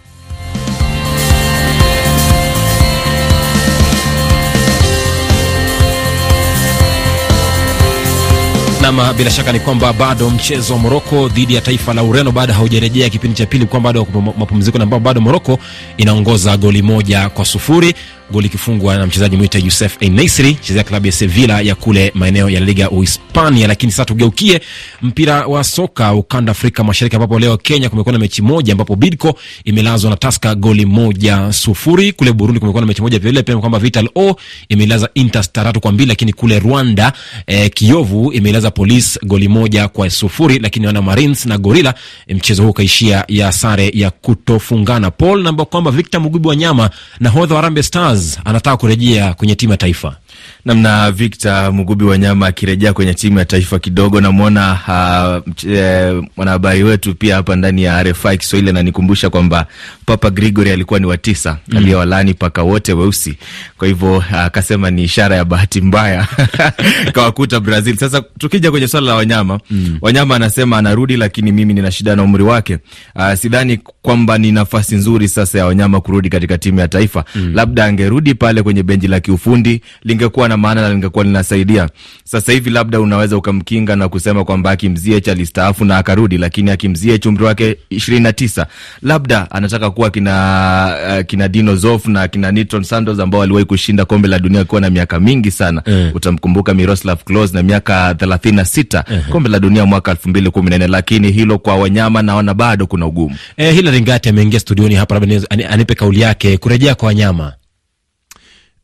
Nam, 8.93 9.17
bila 9.17 9.31
shaka 9.31 9.53
ni 9.53 9.61
kwamba 9.61 9.93
bado 9.93 10.31
mchezo 10.31 10.73
wa 10.73 10.79
Moroko 10.79 11.29
dhidi 11.29 11.55
ya 11.55 11.61
taifa 11.61 11.95
la 11.95 12.03
Ureno 12.03 12.33
bado 12.33 12.53
haujarejea 12.55 13.09
kipindi 13.09 13.37
cha 13.37 13.47
pili, 13.47 13.67
kwamba 13.67 13.93
bado 13.93 14.07
mapumziko 14.39 14.79
na 14.79 14.85
ambao 14.85 15.01
bado 15.01 15.21
Moroko 15.21 15.59
inaongoza 15.97 16.57
goli 16.57 16.83
moja 16.83 17.29
kwa 17.29 17.45
sufuri 17.45 17.95
goli 18.33 18.47
ikifungwa 18.47 18.97
na 18.99 19.07
mchezaji 19.07 19.37
mwita 19.37 19.59
Yusef 19.59 19.97
Enesri 20.01 20.55
chezea 20.55 20.85
klabu 20.85 21.07
ya 21.07 21.13
Sevilla 21.13 21.61
ya 21.61 21.75
kule 21.75 22.13
maeneo 22.15 22.51
ya 22.51 22.61
Liga 22.61 22.91
Uhispania. 22.91 23.67
Lakini 23.69 23.93
sasa 23.93 24.05
tugeukie 24.05 24.61
mpira 25.03 25.47
wa 25.47 25.65
soka 25.65 26.15
ukanda 26.15 26.53
Afrika 26.53 26.85
Mashariki, 26.85 27.17
ambapo 27.17 27.39
leo 27.39 27.57
Kenya 27.57 27.89
kumekuwa 27.89 28.13
na 28.13 28.19
mechi 28.19 28.43
moja 28.43 28.73
ambapo 28.73 28.97
Bidco 28.97 29.35
imelazwa 29.65 30.11
na 30.11 30.17
Taska 30.17 30.55
goli 30.55 30.87
moja 30.87 31.53
sufuri. 31.53 32.13
Kule 32.13 32.33
Burundi 32.33 32.61
kumekuwa 32.61 32.81
na 32.81 32.87
mechi 32.87 33.03
moja 33.03 33.19
vilevile, 33.19 33.43
pia 33.43 33.57
kwamba 33.57 33.79
Vital 33.79 34.09
O 34.15 34.37
imelaza 34.69 35.09
Inter 35.15 35.53
tatu 35.53 35.81
kwa 35.81 35.93
mbili, 35.93 36.09
lakini 36.09 36.33
kule 36.33 36.59
Rwanda 36.59 37.13
eh, 37.47 37.71
Kiyovu 37.75 38.33
imelaza 38.33 38.71
Police 38.71 39.21
goli 39.27 39.49
moja 39.49 39.89
kwa 39.89 40.11
sufuri, 40.11 40.59
lakini 40.59 40.87
wana 40.87 41.03
Marines 41.03 41.47
na 41.47 41.59
Gorilla 41.59 41.95
mchezo 42.29 42.63
huu 42.63 42.71
ukaishia 42.71 43.25
ya 43.29 43.53
sare 43.53 43.91
ya 43.95 44.11
kutofungana. 44.11 45.11
Paul 45.11 45.43
namba 45.43 45.65
kwamba 45.65 45.91
Victor 45.91 46.21
Mugubi 46.21 46.49
wa 46.49 46.57
nyama 46.57 46.91
nahodha 47.21 47.55
wa 47.55 47.61
Harambee 47.61 47.83
Stars 47.83 48.20
anataka 48.45 48.77
kurejea 48.77 49.35
kwenye 49.35 49.55
timu 49.55 49.73
ya 49.73 49.77
taifa. 49.77 50.17
Namna 50.65 51.11
Victor 51.13 51.73
Mugubi 51.73 52.05
Wanyama 52.05 52.47
akirejea 52.47 52.93
kwenye 52.93 53.15
timu 53.15 53.39
ya 53.39 53.45
taifa 53.45 53.79
kidogo, 53.79 54.21
namwona 54.21 54.73
uh, 54.89 56.25
mwanahabari 56.37 56.83
wetu 56.83 57.15
pia 57.15 57.35
hapa 57.37 57.57
ndani 57.57 57.83
ya 57.83 58.03
RFI 58.03 58.39
Kiswahili 58.39 58.71
ananikumbusha 58.71 59.31
kwamba 59.31 59.67
Papa 60.07 60.31
Gregory 60.31 60.71
alikuwa 60.71 61.01
ni 61.01 61.07
watisa 61.07 61.59
mm, 61.69 61.77
aliyewalani 61.77 62.35
paka 62.35 62.63
wote 62.63 62.93
weusi. 62.93 63.37
Kwa 63.79 63.89
hivyo 63.89 64.25
akasema 64.33 64.91
ni 64.91 65.05
ishara 65.05 65.37
ya 65.37 65.45
bahati 65.45 65.81
mbaya 65.81 66.27
kawakuta 67.15 67.61
Brazil. 67.61 67.97
Sasa 67.97 68.23
tukija 68.39 68.71
kwenye 68.71 68.89
swala 68.89 69.07
la 69.07 69.15
Wanyama 69.15 69.61
mm, 69.71 69.99
Wanyama 70.01 70.37
anasema 70.37 70.79
anarudi, 70.79 71.17
lakini 71.17 71.53
mimi 71.53 71.75
nina 71.75 71.91
shida 71.91 72.17
na 72.17 72.23
umri 72.23 72.43
wake. 72.43 72.79
Uh, 73.17 73.35
sidhani 73.35 73.77
kwamba 74.03 74.39
ni 74.39 74.53
nafasi 74.53 74.95
nzuri 74.97 75.29
sasa 75.29 75.59
ya 75.59 75.67
Wanyama 75.67 76.01
kurudi 76.01 76.29
katika 76.29 76.59
timu 76.59 76.81
ya 76.81 76.89
taifa 76.89 77.25
mm. 77.35 77.53
Labda 77.55 77.93
angerudi 78.11 78.35
pale 78.35 78.63
kwenye 78.63 78.83
benchi 78.83 79.09
la 79.09 79.21
kiufundi 79.21 79.81
lingekuwa 80.05 80.49
na 80.49 80.57
maana 80.57 80.81
na 80.83 80.89
lingekuwa 80.91 81.25
linasaidia. 81.25 81.89
Sasa 82.25 82.53
hivi 82.53 82.71
labda 82.71 83.01
unaweza 83.01 83.37
ukamkinga 83.37 83.97
na 83.97 84.09
kusema 84.09 84.45
kwamba 84.45 84.71
Hakim 84.71 84.97
Ziyech 84.97 85.29
alistaafu 85.29 85.85
na 85.85 85.97
akarudi, 85.99 86.39
lakini 86.39 86.71
Hakim 86.71 86.95
Ziyech 86.95 87.27
umri 87.27 87.45
wake 87.45 87.77
ishirini 87.91 88.23
na 88.23 88.33
tisa, 88.33 88.67
labda 89.03 89.51
anataka 89.51 89.91
kuwa 89.91 90.11
kina 90.11 90.97
uh, 91.19 91.27
kina 91.27 91.49
Dino 91.49 91.77
Zoff 91.77 92.07
na 92.07 92.29
kina 92.29 92.53
Nitron 92.53 92.83
Santos 92.83 93.21
ambao 93.21 93.41
waliwahi 93.41 93.65
kushinda 93.65 94.05
kombe 94.05 94.29
la 94.29 94.39
dunia 94.39 94.61
akiwa 94.61 94.81
na 94.81 94.91
miaka 94.91 95.21
mingi 95.21 95.51
sana 95.51 95.83
mm. 95.87 96.11
Utamkumbuka 96.15 96.75
Miroslav 96.75 97.19
Klose 97.25 97.55
na 97.55 97.63
miaka 97.63 98.15
thelathini 98.15 98.57
na 98.57 98.65
sita 98.65 99.05
mm 99.11 99.17
-hmm. 99.17 99.33
kombe 99.33 99.49
la 99.49 99.59
dunia 99.59 99.87
mwaka 99.87 100.11
elfu 100.11 100.29
mbili 100.29 100.51
kumi 100.51 100.71
na 100.71 100.79
nne 100.79 100.87
lakini 100.87 101.31
hilo 101.33 101.59
kwa 101.59 101.77
Wanyama 101.77 102.23
naona 102.23 102.55
bado 102.55 102.87
kuna 102.87 103.07
ugumu. 103.07 103.37
Eh, 103.57 103.75
Hilary 103.75 104.01
Ngati 104.01 104.29
ameingia 104.29 104.61
studioni 104.61 104.95
hapa, 104.95 105.15
labda 105.15 105.41
anipe 105.71 105.95
kauli 105.95 106.21
yake 106.21 106.57
kurejea 106.59 106.95
kwa 106.95 107.07
Wanyama. 107.07 107.53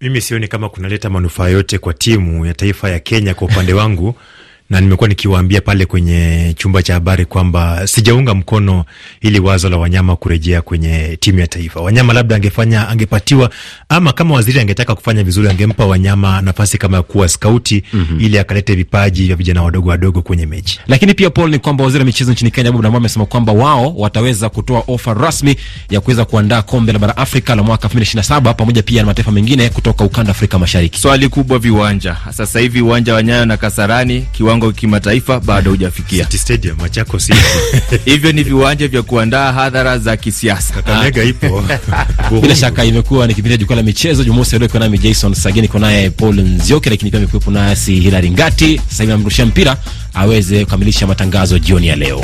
Mimi 0.00 0.20
sioni 0.20 0.48
kama 0.48 0.68
kunaleta 0.68 1.11
manufaa 1.11 1.48
yote 1.48 1.78
kwa 1.78 1.94
timu 1.94 2.46
ya 2.46 2.54
taifa 2.54 2.90
ya 2.90 2.98
Kenya. 3.00 3.35
Kwa 3.35 3.46
upande 3.48 3.72
wangu 3.72 4.14
na 4.70 4.81
nimekuwa 4.81 5.09
nikiwaambia 5.09 5.61
pale 5.61 5.87
kwenye 5.87 6.55
chumba 6.59 6.83
cha 6.83 6.94
habari 6.94 7.24
kwamba 7.24 7.87
sijaunga 7.87 8.35
mkono 8.35 8.85
ili 9.20 9.40
wazo 9.40 9.68
la 9.70 9.76
Wanyama 9.76 10.16
kurejea 10.16 10.62
kwenye 10.62 11.16
timu 11.20 11.38
ya 11.38 11.46
taifa. 11.46 11.81
Wanyama 11.81 12.12
labda 12.12 12.37
angefanya 12.37 12.88
angepatiwa, 12.88 13.50
ama 13.88 14.12
kama 14.12 14.35
waziri 14.35 14.61
angetaka 14.61 14.94
kufanya 14.94 15.24
vizuri, 15.24 15.48
angempa 15.48 15.87
Wanyama 15.87 16.42
nafasi 16.42 16.79
kama 16.79 16.96
ya 16.96 17.02
kuwa 17.02 17.29
skauti 17.29 17.83
mm 17.92 18.07
-hmm. 18.12 18.24
ili 18.24 18.38
akalete 18.38 18.74
vipaji 18.74 19.26
vya 19.26 19.37
vijana 19.37 19.62
wadogo 19.62 19.90
wadogo 19.90 20.22
kwenye 20.22 20.46
mechi. 20.46 20.81
Lakini 20.87 21.14
pia 21.14 21.31
Paul, 21.31 21.50
ni 21.50 21.59
kwamba 21.59 21.85
waziri 21.85 22.00
wa 22.00 22.07
michezo 22.07 22.33
nchini 22.33 22.50
Kenya 22.50 22.72
Bob 22.72 22.83
Namwamba 22.83 22.96
amesema 22.98 23.26
kwamba 23.26 23.52
wao 23.52 23.94
wataweza 23.96 24.48
kutoa 24.48 24.83
ofa 24.88 25.14
rasmi 25.14 25.57
ya 25.90 26.00
kuweza 26.00 26.24
kuandaa 26.24 26.62
kombe 26.62 26.92
la 26.92 26.98
bara 26.98 27.16
Afrika 27.16 27.55
la 27.55 27.62
mwaka 27.62 27.88
2027 27.88 28.55
pamoja 28.55 28.83
pia 28.83 29.02
na 29.02 29.07
mataifa 29.07 29.33
mengine 29.33 29.68
kutoka 29.68 30.05
ukanda 30.05 30.31
Afrika 30.31 30.59
Mashariki. 30.59 30.98
Swali 31.00 31.29
kubwa, 31.29 31.59
viwanja 31.59 32.16
sasa 32.31 32.61
hivi 32.61 32.81
uwanja 32.81 33.14
wa 33.14 33.22
Nyayo 33.22 33.44
na 33.46 33.57
Kasarani 33.57 34.20
kiwango 34.57 34.73
kimataifa 34.73 35.40
bado 35.40 35.71
hujafikia. 35.71 36.25
City 36.25 36.38
Stadium 36.38 36.77
Machakos 36.81 37.31
hivyo 38.05 38.33
ni 38.33 38.42
viwanja 38.42 38.88
vya 38.88 39.03
kuandaa 39.03 39.53
hadhara 39.53 39.99
za 39.99 40.16
kisiasa. 40.16 40.75
Kakamega 40.75 41.23
ipo 41.25 41.64
bila 42.42 42.57
shaka. 42.57 42.85
Imekuwa 42.85 43.27
ni 43.27 43.35
kipindi 43.35 43.57
cha 43.57 43.61
jukwaa 43.61 43.77
la 43.77 43.83
michezo 43.83 44.25
Jumamosi 44.25 44.59
leo, 44.59 44.69
iko 44.69 44.79
nami 44.79 44.99
Jason 44.99 45.35
Sagini, 45.35 45.66
iko 45.66 45.79
naye 45.79 46.11
Paul 46.11 46.40
Nzioki, 46.40 46.90
lakini 46.90 47.11
pia 47.11 47.19
amekuwepo 47.21 47.51
nasi 47.51 48.01
Hilary 48.01 48.31
Ngati. 48.31 48.81
Sasa 48.88 49.03
hivi 49.03 49.12
namrushia 49.12 49.47
mpira 49.47 49.77
aweze 50.14 50.64
kukamilisha 50.64 51.07
matangazo 51.07 51.59
jioni 51.59 51.87
ya 51.87 51.97
leo. 51.97 52.21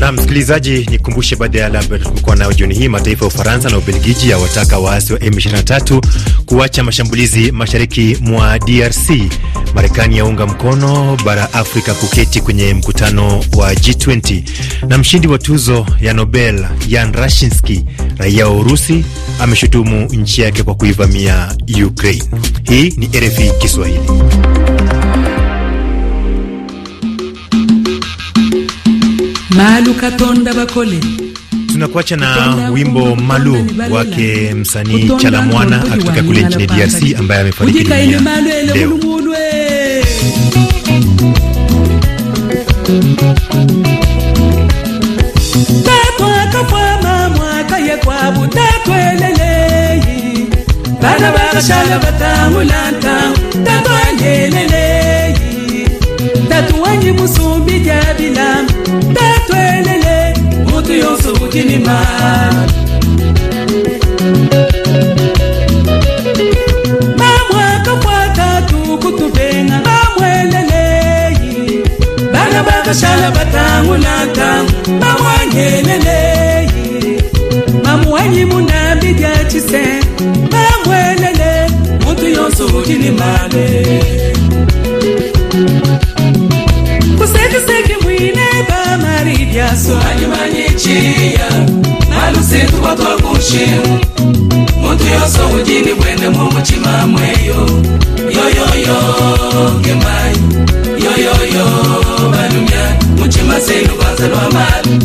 Na 0.00 0.12
msikilizaji, 0.12 0.86
nikumbushe 0.90 1.36
baadhi 1.36 1.56
ya 1.58 1.62
yale 1.64 1.78
ambayo 1.78 2.02
tumekuwa 2.02 2.36
nayo 2.36 2.52
jioni 2.52 2.74
hii. 2.74 2.88
Mataifa 2.88 3.24
ya 3.24 3.28
Ufaransa 3.28 3.70
na 3.70 3.78
Ubelgiji 3.78 4.30
yawataka 4.30 4.78
waasi 4.78 5.12
wa 5.12 5.18
M23 5.18 6.00
kuacha 6.46 6.84
mashambulizi 6.84 7.52
mashariki 7.52 8.16
mwa 8.20 8.58
DRC. 8.58 9.10
Marekani 9.74 10.16
yaunga 10.18 10.46
mkono 10.46 11.16
bara 11.24 11.52
Afrika 11.54 11.94
kuketi 11.94 12.40
kwenye 12.40 12.74
mkutano 12.74 13.44
wa 13.56 13.72
G20, 13.74 14.42
na 14.88 14.98
mshindi 14.98 15.28
wa 15.28 15.38
tuzo 15.38 15.86
ya 16.00 16.12
Nobel 16.12 16.66
Yan 16.88 17.12
Rashinsky, 17.12 17.84
raia 18.16 18.46
wa 18.48 18.56
Urusi, 18.56 19.04
ameshutumu 19.40 20.00
nchi 20.12 20.40
yake 20.42 20.62
kwa 20.62 20.74
kuivamia 20.74 21.54
Ukraine. 21.86 22.24
Hii 22.62 22.94
ni 22.96 23.06
RFI 23.06 23.50
Kiswahili. 23.58 24.00
Malu 29.56 29.94
katonda 29.94 30.54
bakole. 30.54 31.00
Tunakuacha 31.72 32.16
na 32.16 32.54
wimbo 32.70 33.16
Malu 33.16 33.66
wake 33.90 34.54
msanii 34.54 35.10
Chalamwana 35.16 35.82
akitoka 35.92 36.22
kule 36.22 36.42
nchini 36.42 36.66
DRC 36.66 37.18
ambaye 37.18 37.40
amefariki 37.40 37.84
dunia 37.84 38.40
leo. 38.74 38.98
bana 51.02 51.28
bakashala 51.36 51.96
batangulanta 52.04 53.14
tatwangeleleyi 53.66 54.75
tatuwangi 56.56 57.12
musumbi 57.12 57.88
ya 57.88 58.14
bilamu 58.18 58.68
tatwelele 59.14 60.34
mutu 60.66 60.92
yonso 60.92 61.34
bukinima 61.34 62.06
bamwakakwata 67.26 68.62
tukutubenga 68.68 69.80
bamweleleyi 69.86 71.82
bana 72.32 72.62
bakashala 72.62 73.30
batangu 73.30 73.96
na 74.04 74.24
ntangu 74.24 74.72
bamwangeleleyi 75.00 77.20
bamuwanyi 77.84 78.44
munambi 78.44 79.12
bya 79.18 79.34
cise 79.50 79.84
bamwelele 80.52 81.52
mutu 82.04 82.26
yonso 82.28 82.68
bukinimale 82.68 83.66
yaso 89.56 89.98
anyimanyichiya 90.10 91.48
nalusintuba 92.10 92.94
twakushira 92.96 93.82
muntu 94.82 95.04
yoso 95.14 95.46
ubugini 95.48 95.94
bwene 95.94 96.28
mu 96.28 96.44
mutima 96.52 97.06
mweyo? 97.06 97.60
Yoyoyo 98.36 98.98
gemayi 99.84 100.36
yoyoyo 101.04 101.66
balumya 102.32 102.82
mutima 103.18 103.60
senu 103.60 103.88
kwanza 103.98 104.28
lwamali 104.28 104.98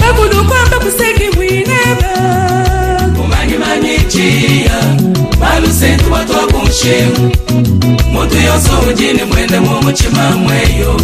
bakulukwamba 0.00 0.76
kuseki 0.78 1.36
bwineba 1.36 2.10
umanyimanyichiya 3.24 4.78
nalusintuba 5.40 6.24
twakushira 6.24 7.08
muntu 8.12 8.36
yoso 8.46 8.70
ubugini 8.82 9.24
bwene 9.24 9.60
mu 9.60 9.82
mutima 9.82 10.30
mweyo? 10.36 10.96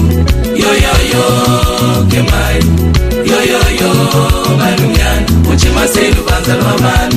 yo 0.62 0.72
yo 0.84 0.94
yo 1.12 1.24
kemai 2.10 2.58
yo 3.30 3.38
yo 3.52 3.60
yo 3.80 3.90
balumyana 4.58 5.26
uchimase 5.52 6.10
lubanza 6.14 6.54
lwamani. 6.56 7.16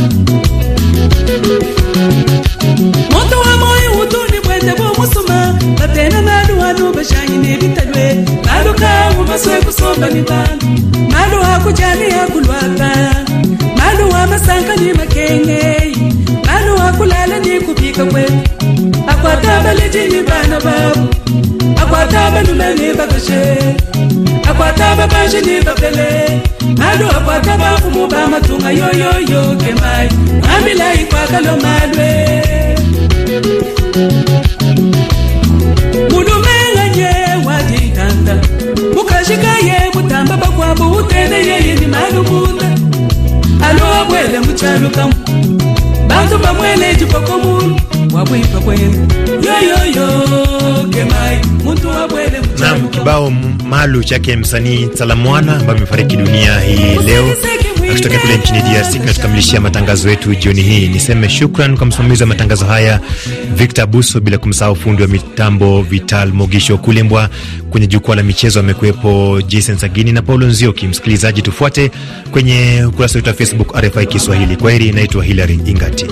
Moto 3.12 3.40
wa 3.40 3.58
moyo 3.58 3.92
utuni 4.02 4.40
bwende 4.46 4.74
bwomusuma 4.78 5.60
batena 5.80 6.22
naluwanu 6.22 6.94
bashanye 6.94 7.38
nebitalwe 7.38 8.26
malukawu 8.46 9.24
maswe 9.28 9.62
kusomba 9.62 10.08
mibandu 10.08 10.66
maluwa 11.12 11.60
kujani 11.64 12.10
yakulwaka 12.10 12.92
maluwa 13.78 14.28
masanka 14.28 14.76
ni 14.76 14.94
makengei 14.94 15.98
maluwa 16.46 16.92
kulala 16.94 17.40
ni 17.40 17.60
kupika 17.62 18.06
kwetu 18.06 18.34
akwata 19.08 19.62
balejini 19.64 20.24
bana 20.24 20.60
babu 20.60 21.23
akwata 21.94 22.32
banumeni 22.32 22.94
bakashe 22.98 23.42
akwata 24.50 24.96
babashi 24.96 25.42
ni 25.46 25.62
bapele 25.62 26.42
nalu 26.78 27.08
akwata 27.10 27.58
bafumu 27.58 28.08
bamatunga 28.08 28.72
yoyoyo 28.72 29.56
kemayi 29.62 30.10
amilayi 30.58 31.06
kwakalo 31.06 31.58
malwe. 31.64 32.10
Mulumenganye 36.12 37.10
wajitanda 37.46 38.36
mukashikaye 38.96 39.92
mutamba 39.94 40.38
bakwambu 40.38 40.92
utene 40.98 41.36
yeye 41.36 41.76
ni 41.76 41.88
malumunda 41.88 42.66
alo 43.70 43.86
abwele 44.02 44.40
muchalukamu 44.40 45.14
bantu 46.08 46.38
bamwele 46.38 46.96
jipoko 46.96 47.38
mulu 47.38 47.80
Nam 52.60 52.89
kibao 52.89 53.32
Malu 53.69 54.04
chake 54.04 54.36
msanii 54.36 54.88
Salamwana 54.93 55.56
ambaye 55.58 55.78
amefariki 55.78 56.15
dunia 56.17 56.60
hii 56.60 56.95
leo 57.06 57.34
akitokea 57.91 58.19
kule 58.19 58.38
nchini 58.38 58.62
DRC. 58.62 58.91
Kinatukamilishia 58.91 59.62
matangazo 59.62 60.10
yetu 60.10 60.36
jioni 60.36 60.62
hii. 60.62 60.88
Niseme 60.88 61.30
shukran 61.30 61.78
kwa 61.78 61.86
msimamizi 61.86 62.23
wa 62.23 62.28
matangazo 62.30 62.65
haya 62.65 62.99
Victor 63.56 63.86
Buso, 63.88 64.19
bila 64.19 64.38
kumsahau 64.38 64.76
fundi 64.76 65.02
wa 65.02 65.08
mitambo 65.08 65.82
Vital 65.82 66.34
Mogisho 66.34 66.78
Kulembwa. 66.78 67.30
Kwenye 67.69 67.88
jukwaa 67.88 68.15
la 68.15 68.23
michezo 68.23 68.60
amekuwepo 68.60 69.41
Jason 69.47 69.78
Sagini 69.78 70.12
na 70.12 70.21
Paulo 70.21 70.47
Nzioki. 70.47 70.88
Msikilizaji, 70.88 71.41
tufuate 71.41 71.91
kwenye 72.32 72.86
ukurasa 72.88 73.17
wetu 73.17 73.30
wa 73.30 73.36
Facebook 73.36 73.76
RFI 73.76 74.06
Kiswahili. 74.06 74.56
Kwa 74.56 74.71
heri, 74.71 74.91
naitwa 74.91 75.23
Hilary 75.23 75.60
Ingati. 75.65 76.06